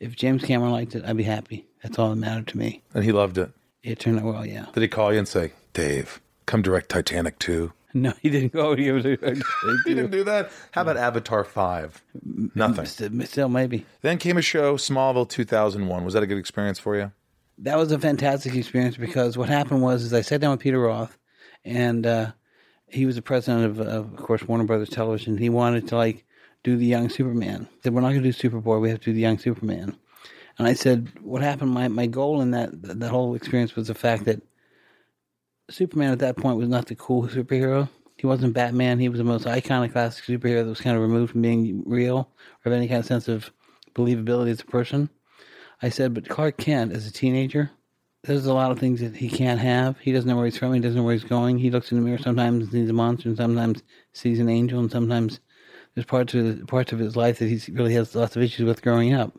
[0.00, 1.66] If James Cameron liked it, I'd be happy.
[1.82, 2.82] That's all that mattered to me.
[2.92, 3.50] And he loved it.
[3.82, 4.66] It turned out well, yeah.
[4.72, 7.72] Did he call you and say, Dave, come direct Titanic 2?
[7.96, 8.74] No, he didn't go.
[8.74, 9.04] He was.
[9.84, 10.50] He didn't do that.
[10.72, 12.02] How about Avatar 5?
[12.54, 12.86] Nothing.
[13.24, 13.86] Still, maybe.
[14.02, 16.04] Then came a show, Smallville 2001.
[16.04, 17.12] Was that a good experience for you?
[17.58, 20.80] That was a fantastic experience because what happened was is I sat down with Peter
[20.80, 21.16] Roth,
[21.64, 22.32] and uh,
[22.88, 25.38] he was the president of, of, of course, Warner Brothers Television.
[25.38, 26.24] He wanted to like
[26.62, 27.68] do the young Superman.
[27.74, 28.80] He said, "We're not going to do Superboy.
[28.80, 29.96] We have to do the young Superman."
[30.58, 31.70] And I said, "What happened?
[31.70, 34.42] My my goal in that that whole experience was the fact that
[35.70, 37.88] Superman at that point was not the cool superhero.
[38.16, 39.00] He wasn't Batman.
[39.00, 42.64] He was the most iconoclastic superhero that was kind of removed from being real or
[42.64, 43.50] have any kind of sense of
[43.94, 45.08] believability as a person."
[45.84, 47.70] I said, but Clark Kent, as a teenager,
[48.22, 49.98] there's a lot of things that he can't have.
[49.98, 50.72] He doesn't know where he's from.
[50.72, 51.58] He doesn't know where he's going.
[51.58, 53.82] He looks in the mirror sometimes and sees a monster, and sometimes
[54.14, 55.40] sees an angel, and sometimes
[55.94, 58.80] there's parts of parts of his life that he really has lots of issues with
[58.80, 59.38] growing up.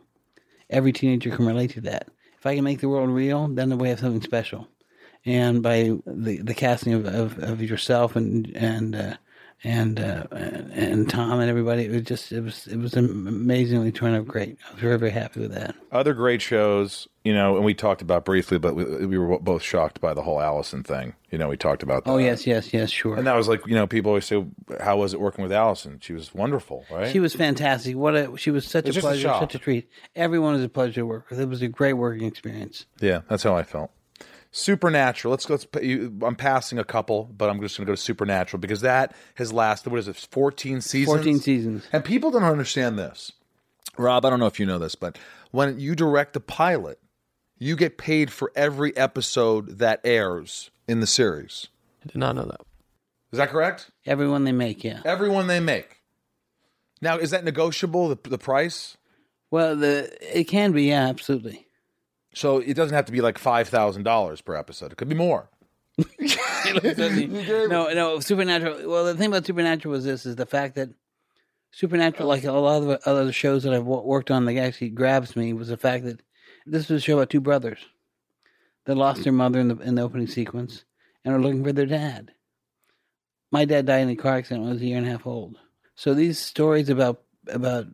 [0.69, 2.09] Every teenager can relate to that.
[2.37, 4.67] If I can make the world real, then we have something special.
[5.25, 9.17] And by the the casting of, of, of yourself and and uh,
[9.65, 11.85] and uh, and, Tom and everybody.
[11.85, 14.57] It was just it was it was amazingly turned out great.
[14.67, 15.75] I was very very happy with that.
[15.91, 19.63] Other great shows, you know, and we talked about briefly, but we, we were both
[19.63, 21.15] shocked by the whole Allison thing.
[21.31, 22.11] You know, we talked about that.
[22.11, 23.17] Oh yes, yes, yes, sure.
[23.17, 24.45] And that was like, you know, people always say,
[24.79, 27.11] "How was it working with Allison?" She was wonderful, right?
[27.11, 27.95] She was fantastic.
[27.95, 29.89] What a she was such a just a pleasure, such a treat.
[30.15, 31.39] Everyone was a pleasure to work with.
[31.39, 32.85] It was a great working experience.
[32.99, 33.91] Yeah, that's how I felt.
[34.57, 35.31] Supernatural.
[35.31, 35.67] Let's let's.
[35.75, 39.51] I'm passing a couple, but I'm just going to go to Supernatural because that has
[39.51, 39.89] lasted.
[39.89, 40.15] What is it?
[40.15, 41.13] 14 seasons.
[41.13, 41.83] 14 seasons.
[41.91, 43.33] And people don't understand this.
[43.97, 45.17] Rob, I don't know if you know this, but
[45.51, 46.99] when you direct a pilot,
[47.57, 51.67] you get paid for every episode that airs in the series.
[52.05, 52.61] I did not know that.
[53.33, 53.91] Is that correct?
[54.05, 55.01] Everyone they make, yeah.
[55.03, 56.01] Everyone they make.
[57.01, 58.07] Now, is that negotiable?
[58.07, 58.95] The, the price?
[59.51, 61.67] Well, the it can be, yeah, absolutely.
[62.35, 64.91] So it doesn't have to be like five thousand dollars per episode.
[64.91, 65.49] It could be more.
[66.19, 68.89] no, no, Supernatural.
[68.89, 70.89] Well, the thing about Supernatural was this: is the fact that
[71.71, 75.53] Supernatural, like a lot of other shows that I've worked on, that actually grabs me
[75.53, 76.21] was the fact that
[76.65, 77.79] this was a show about two brothers
[78.85, 80.83] that lost their mother in the in the opening sequence
[81.23, 82.31] and are looking for their dad.
[83.49, 85.25] My dad died in a car accident when I was a year and a half
[85.25, 85.57] old.
[85.95, 87.87] So these stories about about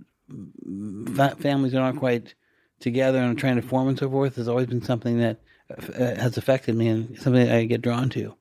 [1.16, 2.34] fa- families that aren't quite
[2.82, 5.40] together and trying to form and so forth has always been something that
[5.72, 8.36] uh, has affected me and something I get drawn to.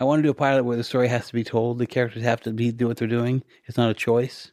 [0.00, 1.78] I want to do a pilot where the story has to be told.
[1.78, 3.44] The characters have to be do what they're doing.
[3.66, 4.50] It's not a choice.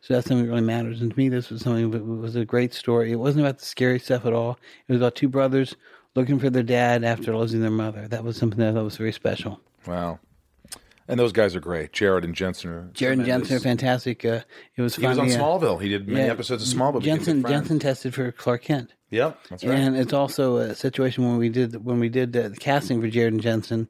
[0.00, 1.00] So that's something that really matters.
[1.00, 3.10] And to me, this was something that was a great story.
[3.10, 4.58] It wasn't about the scary stuff at all.
[4.86, 5.74] It was about two brothers
[6.14, 8.06] looking for their dad after losing their mother.
[8.06, 9.60] That was something that I thought was very special.
[9.86, 10.20] Wow.
[11.08, 11.92] And those guys are great.
[11.92, 13.26] Jared and Jensen are Jared and.
[13.26, 14.24] Jensen are fantastic.
[14.24, 14.42] Uh,
[14.76, 15.80] it was He was on Smallville.
[15.80, 17.02] He did many yeah, episodes of Smallville.
[17.02, 17.42] Jensen.
[17.42, 18.94] Jensen tested for Clark Kent.
[19.10, 19.78] Yep, that's right.
[19.78, 23.08] And it's also a situation when we did when we did uh, the casting for
[23.08, 23.88] Jared and Jensen.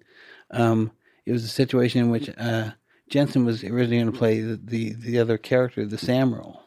[0.53, 0.93] Um,
[1.27, 2.71] it was a situation in which uh,
[3.09, 6.63] Jensen was originally going to play the, the the other character, the Sam role.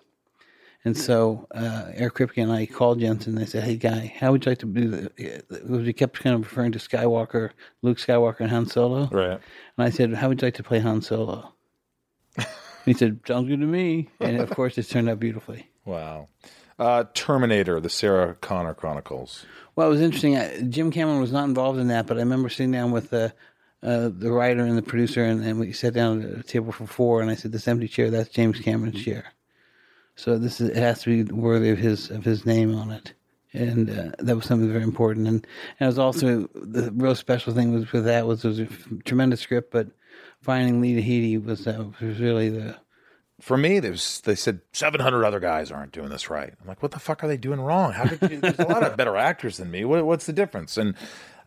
[0.83, 3.35] And so uh, Eric Kripke and I called Jensen.
[3.35, 6.19] and I said, "Hey, guy, how would you like to do the?" Because we kept
[6.19, 7.51] kind of referring to Skywalker,
[7.83, 9.07] Luke Skywalker, and Han Solo.
[9.11, 9.39] right.
[9.77, 11.53] And I said, "How would you like to play Han Solo?"
[12.85, 15.69] he said, "Sounds good to me." And of course, it's turned out beautifully.
[15.85, 16.29] Wow.
[16.79, 19.45] Uh, Terminator, the Sarah Connor Chronicles.
[19.75, 20.35] Well, it was interesting.
[20.35, 23.33] I, Jim Cameron was not involved in that, but I remember sitting down with the
[23.83, 26.87] uh, the writer and the producer, and, and we sat down at a table for
[26.87, 29.25] four, and I said, "This empty chair, that's James Cameron's chair."
[30.15, 33.13] So this is, it has to be worthy of his of his name on it,
[33.53, 35.27] and uh, that was something very important.
[35.27, 35.47] And,
[35.79, 38.67] and it was also the real special thing was with that was it was a
[39.05, 39.87] tremendous script, but
[40.41, 42.77] finding Lena Headey was uh, was really the
[43.41, 46.53] For me, there's they said 700 other guys aren't doing this right.
[46.61, 47.91] I'm like, what the fuck are they doing wrong?
[47.93, 49.83] How did you, there's a lot of better actors than me.
[49.83, 50.77] What, what's the difference?
[50.77, 50.95] And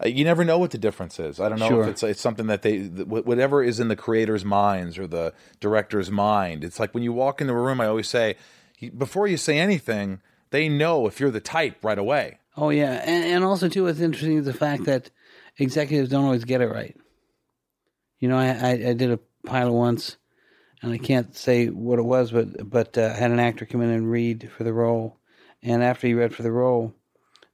[0.05, 1.39] uh, you never know what the difference is.
[1.39, 1.83] I don't know Sure.
[1.85, 6.11] if it's it's something that they whatever is in the creator's minds or the director's
[6.11, 6.65] mind.
[6.65, 7.81] It's like when you walk into a room.
[7.81, 8.35] I always say,
[8.99, 10.21] before you say anything,
[10.51, 12.39] they know if you're the type right away.
[12.57, 15.11] Oh yeah, and, and also too, what's interesting is the fact that
[15.59, 16.97] executives don't always get it right.
[18.19, 20.17] You know, I, I, I did a pilot once,
[20.83, 23.83] and I can't say what it was, but but uh, I had an actor come
[23.83, 25.19] in and read for the role,
[25.63, 26.95] and after he read for the role,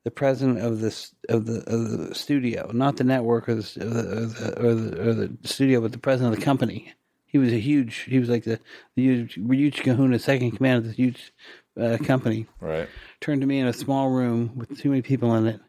[0.04, 3.84] the president of this of the of the studio, not the network or the or
[3.84, 6.92] the, or the, or the, or the studio, but the president of the company.
[7.26, 7.98] He was a huge.
[8.08, 8.58] He was like the
[8.96, 11.32] the huge, huge Kahuna, second command of this huge
[11.80, 12.88] uh, company Right.
[13.20, 15.60] turned to me in a small room with too many people in it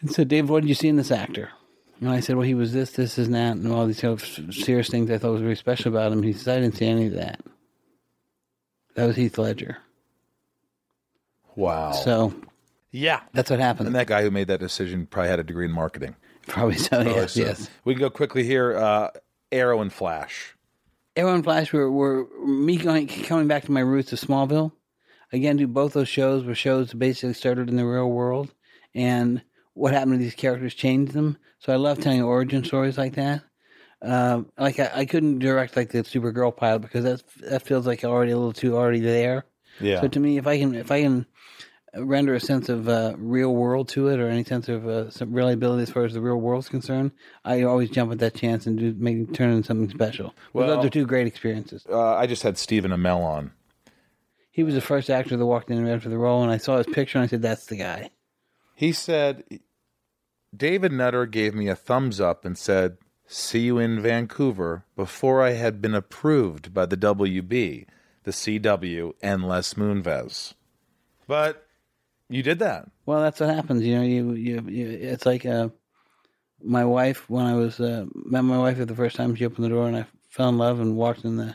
[0.00, 1.50] and said, Dave, what did you see in this actor?
[2.00, 4.54] And I said, well, he was this, this, and that, and all these sort of
[4.54, 6.22] serious things I thought was very special about him.
[6.22, 7.40] He said, I didn't see any of that.
[8.94, 9.78] That was Heath Ledger.
[11.56, 11.92] Wow.
[11.92, 12.34] So
[12.92, 13.20] yeah.
[13.32, 13.88] that's what happened.
[13.88, 16.14] And that guy who made that decision probably had a degree in marketing.
[16.46, 17.70] Probably so, yes, So yes.
[17.84, 18.76] We can go quickly here.
[18.76, 19.10] Uh,
[19.50, 20.54] Arrow and Flash.
[21.16, 24.72] Arrow and Flash were, were me going, coming back to my roots of Smallville.
[25.32, 28.54] Again, do both those shows were shows that basically started in the real world,
[28.94, 29.42] and
[29.78, 31.38] what happened to these characters changed them.
[31.60, 33.42] So I love telling origin stories like that.
[34.02, 38.04] Um, like I, I couldn't direct like the Supergirl pilot because that that feels like
[38.04, 39.44] already a little too already there.
[39.80, 40.00] Yeah.
[40.00, 41.26] So to me, if I can if I can
[41.94, 45.32] render a sense of uh, real world to it or any sense of uh, some
[45.32, 47.12] reliability as far as the real world's concerned,
[47.44, 50.34] I always jump at that chance and do make turn into something special.
[50.52, 51.86] Well, those are two great experiences.
[51.90, 53.52] uh, I just had Stephen Amell on.
[54.50, 56.56] He was the first actor that walked in and read for the role, and I
[56.56, 58.10] saw his picture and I said, "That's the guy."
[58.74, 59.42] He said,
[60.56, 65.52] David Nutter gave me a thumbs up and said, See you in Vancouver before I
[65.52, 67.86] had been approved by the WB,
[68.22, 70.54] the CW, and Les Moonves.
[71.26, 71.66] But
[72.30, 72.88] you did that.
[73.04, 73.84] Well, that's what happens.
[73.84, 75.68] You know, you you, you it's like uh,
[76.62, 79.34] my wife when I was uh, met my wife for the first time.
[79.34, 81.54] She opened the door and I fell in love and walked in the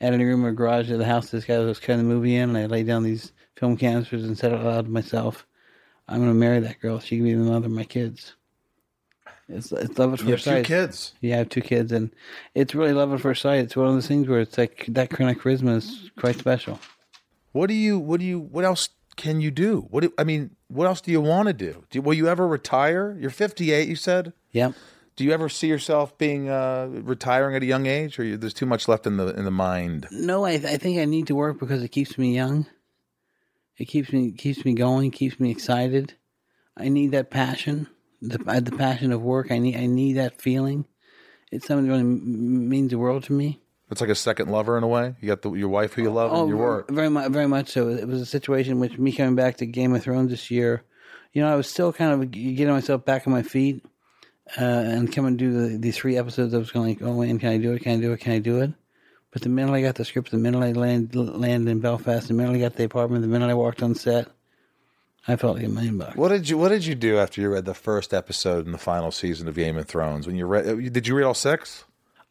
[0.00, 2.58] editing room or garage of the house this guy was cutting the movie in, and
[2.58, 5.47] I laid down these film canisters and said out loud to myself,
[6.08, 6.98] "I'm going to marry that girl.
[7.00, 8.34] She can be the mother of my kids."
[9.48, 10.50] It's, it's love at first sight.
[10.50, 11.12] You have two kids.
[11.20, 12.10] Yeah, I have two kids, and
[12.54, 13.60] it's really love at first sight.
[13.60, 16.78] It's one of those things where it's like that kind of charisma is quite special.
[17.52, 17.98] What do you?
[17.98, 18.38] What do you?
[18.38, 19.86] What else can you do?
[19.90, 21.84] What do, I mean, what else do you want to do?
[21.90, 22.02] do?
[22.02, 23.16] Will you ever retire?
[23.18, 23.88] You're 58.
[23.88, 24.32] You said.
[24.52, 24.74] Yep.
[25.16, 28.54] Do you ever see yourself being uh, retiring at a young age, or you, there's
[28.54, 30.06] too much left in the in the mind?
[30.12, 32.66] No, I, I think I need to work because it keeps me young.
[33.78, 36.14] It keeps me keeps me going, keeps me excited.
[36.76, 37.88] I need that passion,
[38.20, 39.50] the the passion of work.
[39.50, 40.84] I need I need that feeling.
[41.50, 43.60] It's something that really means the world to me.
[43.90, 45.14] It's like a second lover in a way.
[45.20, 46.90] You got the, your wife who you love and your work.
[46.90, 47.88] very much, very much so.
[47.88, 50.82] It was a situation in which me coming back to Game of Thrones this year.
[51.32, 53.82] You know, I was still kind of getting myself back on my feet
[54.60, 56.52] uh, and coming to do the, these three episodes.
[56.52, 57.82] I was going like, oh man, can I do it?
[57.82, 58.20] Can I do it?
[58.20, 58.72] Can I do it?
[59.30, 62.34] But the minute I got the script, the minute I land, landed in Belfast, the
[62.34, 64.28] minute I got the apartment, the minute I walked on set,
[65.26, 66.16] I felt like a million bucks.
[66.16, 68.78] What did you What did you do after you read the first episode in the
[68.78, 70.26] final season of Game of Thrones?
[70.26, 71.84] When you read, did you read all six?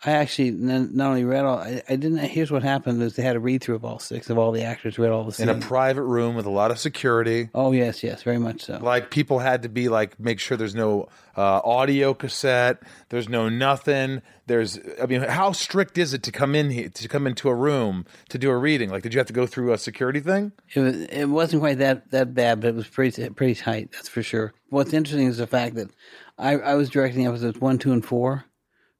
[0.06, 2.20] I actually not only read all, I, I didn't.
[2.20, 4.62] Here's what happened: is they had a read through of all six of all the
[4.62, 7.50] actors read all the scenes In a private room with a lot of security.
[7.56, 8.78] oh yes, yes, very much so.
[8.80, 12.84] Like people had to be like, make sure there's no uh, audio cassette.
[13.10, 14.22] There's no nothing.
[14.46, 17.56] There's, I mean, how strict is it to come in here to come into a
[17.56, 18.90] room to do a reading?
[18.90, 20.52] Like, did you have to go through a security thing?
[20.76, 20.96] It was.
[20.96, 23.92] It wasn't quite that that bad, but it was pretty pretty tight.
[23.94, 24.54] That's for sure.
[24.70, 25.90] What's interesting is the fact that
[26.38, 28.46] I I was directing episodes one, two, and four,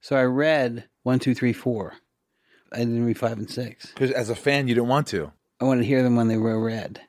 [0.08, 1.96] so I read one, two, three, four.
[2.72, 3.88] I didn't read five and six.
[3.88, 5.34] Because as a fan, you didn't want to.
[5.60, 7.02] I wanted to hear them when they were read.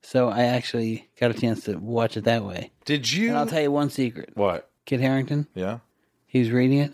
[0.00, 2.70] So I actually got a chance to watch it that way.
[2.86, 3.28] Did you?
[3.28, 4.30] And I'll tell you one secret.
[4.34, 4.70] what?
[4.86, 5.80] Kit Harington, Yeah.
[6.26, 6.92] he was reading it.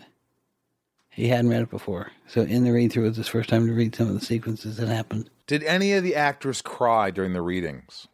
[1.09, 2.11] He hadn't read it before.
[2.27, 4.25] So in the read through, it was his first time to read some of the
[4.25, 5.29] sequences that happened.
[5.47, 8.07] Did any of the actors cry during the readings?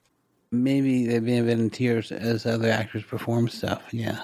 [0.52, 3.84] Maybe they may have been in tears as other actors perform stuff.
[3.94, 4.24] Yeah.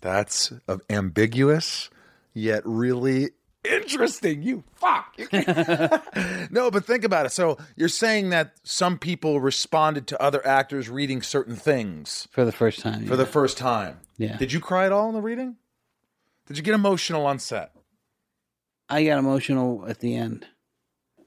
[0.00, 0.52] That's
[0.90, 1.90] ambiguous,
[2.34, 3.30] yet really
[3.64, 4.42] interesting.
[4.42, 5.16] You fuck.
[6.50, 7.32] no, but think about it.
[7.32, 12.52] So you're saying that some people responded to other actors reading certain things For the
[12.52, 13.06] first time.
[13.06, 14.00] for the first time.
[14.18, 14.36] Yeah.
[14.36, 15.56] Did you cry at all in the reading?
[16.46, 17.72] Did you get emotional on set?
[18.88, 20.46] I got emotional at the end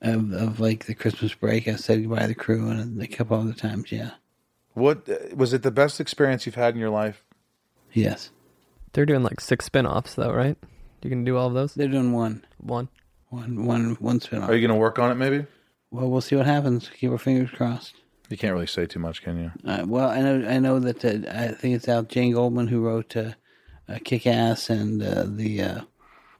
[0.02, 1.68] of, of like the Christmas break.
[1.68, 3.92] I said goodbye to the crew and a couple other times.
[3.92, 4.12] Yeah.
[4.74, 7.26] What uh, was it the best experience you've had in your life?
[7.92, 8.30] Yes.
[8.94, 10.58] They're doing like six spin-offs though, right?
[11.02, 11.74] You can do all of those?
[11.74, 12.90] They're doing one, One.
[13.30, 14.50] one, one, one spin off.
[14.50, 15.46] Are you going to work on it maybe?
[15.92, 16.90] Well, we'll see what happens.
[17.00, 17.96] Keep our fingers crossed.
[18.30, 19.52] You can't really say too much, can you?
[19.66, 22.10] Uh, well, I know, I know that uh, I think it's out.
[22.10, 23.32] Jane Goldman, who wrote uh,
[23.88, 25.82] uh, Kick Ass and uh, the uh,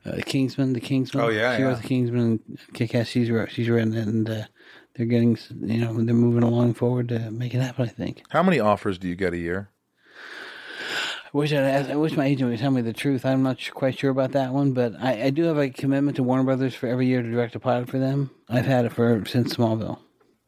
[0.06, 1.24] uh, Kingsman, the Kingsman.
[1.24, 1.68] Oh, yeah, she yeah.
[1.70, 3.08] wrote the Kingsman and Kick Ass.
[3.08, 4.44] She's wrote, she's written it, and uh,
[4.96, 7.86] they're getting, you know, they're moving along forward to make it happen.
[7.86, 8.22] I think.
[8.30, 9.70] How many offers do you get a year?
[11.34, 13.26] I wish I'd I wish my agent would tell me the truth.
[13.26, 16.24] I'm not quite sure about that one, but I, I do have a commitment to
[16.24, 18.32] Warner Brothers for every year to direct a pilot for them.
[18.50, 20.00] I've had it for since Smallville.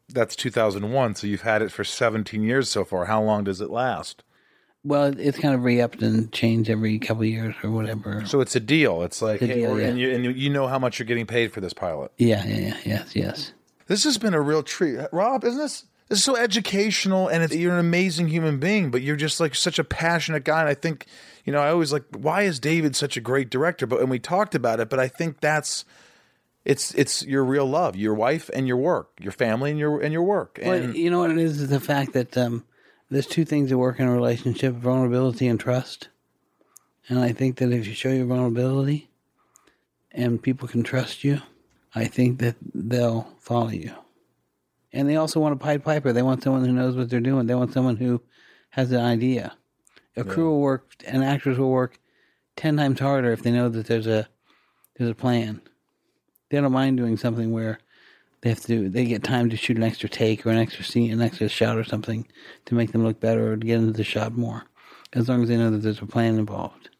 [0.08, 3.04] That's 2001, so you've had it for 17 years so far.
[3.06, 4.24] How long does it last?
[4.84, 8.24] Well, it's kind of re-upped and changed every couple years or whatever.
[8.26, 9.02] So it's a deal.
[9.04, 11.06] It's like, It's hey, deal, we're- and, you, and you, you know how much you're
[11.06, 12.10] getting paid for this pilot.
[12.18, 13.52] Yeah, yeah, yeah, yes, yes.
[13.86, 15.44] This has been a real treat, Rob.
[15.44, 15.84] Isn't this?
[16.12, 18.90] Is so educational, and it's, you're an amazing human being.
[18.90, 20.60] But you're just like such a passionate guy.
[20.60, 21.06] And I think,
[21.44, 23.86] you know, I always like, why is David such a great director?
[23.86, 24.90] But and we talked about it.
[24.90, 25.84] But I think that's
[26.64, 30.12] it's it's your real love, your wife and your work, your family and your and
[30.12, 30.60] your work.
[30.62, 32.64] Well, And you know what it is is the fact that um,
[33.10, 36.08] there's two things that work in a relationship: vulnerability and trust.
[37.08, 39.10] And I think that if you show your vulnerability,
[40.12, 41.42] and people can trust you,
[41.94, 43.92] I think that they'll follow you.
[44.92, 46.12] And they also want a Pied Piper.
[46.12, 47.46] They want someone who knows what they're doing.
[47.46, 48.22] They want someone who
[48.70, 49.56] has an idea.
[50.16, 51.98] A crew will work, and actors will work
[52.56, 54.28] ten times harder if they know that there's a
[54.96, 55.62] there's a plan.
[56.50, 57.78] They don't mind doing something where
[58.42, 60.84] they have to do, they get time to shoot an extra take or an extra
[60.84, 62.26] scene, an extra shot or something
[62.66, 64.64] to make them look better or to get into the shot more,
[65.12, 66.90] as long as they know that there's a plan involved.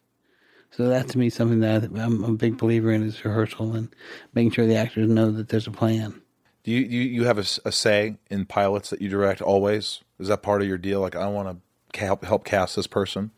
[0.70, 3.94] So that to me is something that I'm a big believer in is rehearsal and
[4.32, 6.21] making sure the actors know that there's a plan.
[6.64, 10.00] Do you, you you have a say in pilots that you direct always?
[10.18, 11.00] Is that part of your deal?
[11.00, 11.60] Like, I want
[11.92, 13.32] to help help cast this person.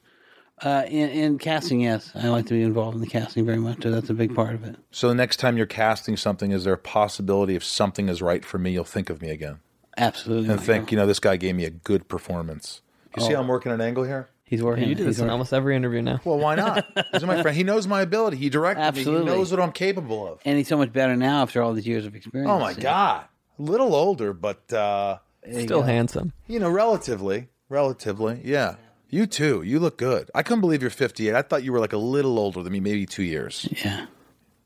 [0.62, 3.83] Uh, in, in casting, yes, I like to be involved in the casting very much.
[3.83, 4.77] So that's a big part of it.
[4.93, 8.45] So the next time you're casting something, is there a possibility if something is right
[8.45, 9.59] for me, you'll think of me again
[9.97, 10.51] Absolutely.
[10.51, 12.83] and think, you know, this guy gave me a good performance.
[13.16, 14.29] You see, how I'm working an angle here.
[14.45, 14.88] He's working.
[14.88, 15.32] You do he's this in working.
[15.32, 16.20] almost every interview now.
[16.24, 16.86] Well, why not?
[17.12, 17.57] He's my friend.
[17.57, 18.36] He knows my ability.
[18.36, 18.86] He directed me.
[18.88, 19.30] Absolutely.
[19.30, 20.38] He knows what I'm capable of.
[20.45, 22.51] and he's so much better now after all these years of experience.
[22.51, 23.24] Oh my god,
[23.59, 25.18] a little older, but uh,
[25.51, 26.32] Still handsome.
[26.47, 28.76] you know, relatively, relatively, yeah.
[29.09, 29.62] You too.
[29.62, 30.30] You look good.
[30.34, 31.34] I couldn't believe you're 58.
[31.34, 33.68] I thought you were like a little older than me, maybe two years.
[33.84, 34.07] Yeah.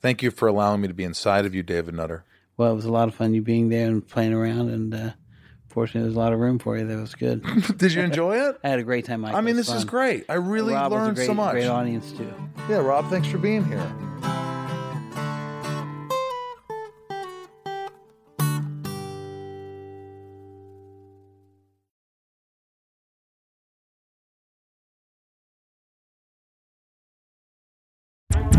[0.00, 2.24] Thank you for allowing me to be inside of you, David Nutter.
[2.56, 5.10] Well, it was a lot of fun you being there and playing around, and uh,
[5.68, 6.86] fortunately, there's a lot of room for you.
[6.86, 7.44] That was good.
[7.76, 8.58] Did you enjoy it?
[8.64, 9.22] I had a great time.
[9.22, 9.34] Mike.
[9.34, 10.24] I mean, was this is great.
[10.28, 11.52] I really Rob was a learned great, so much.
[11.52, 12.32] Great audience too.
[12.68, 13.92] Yeah, Rob, thanks for being here.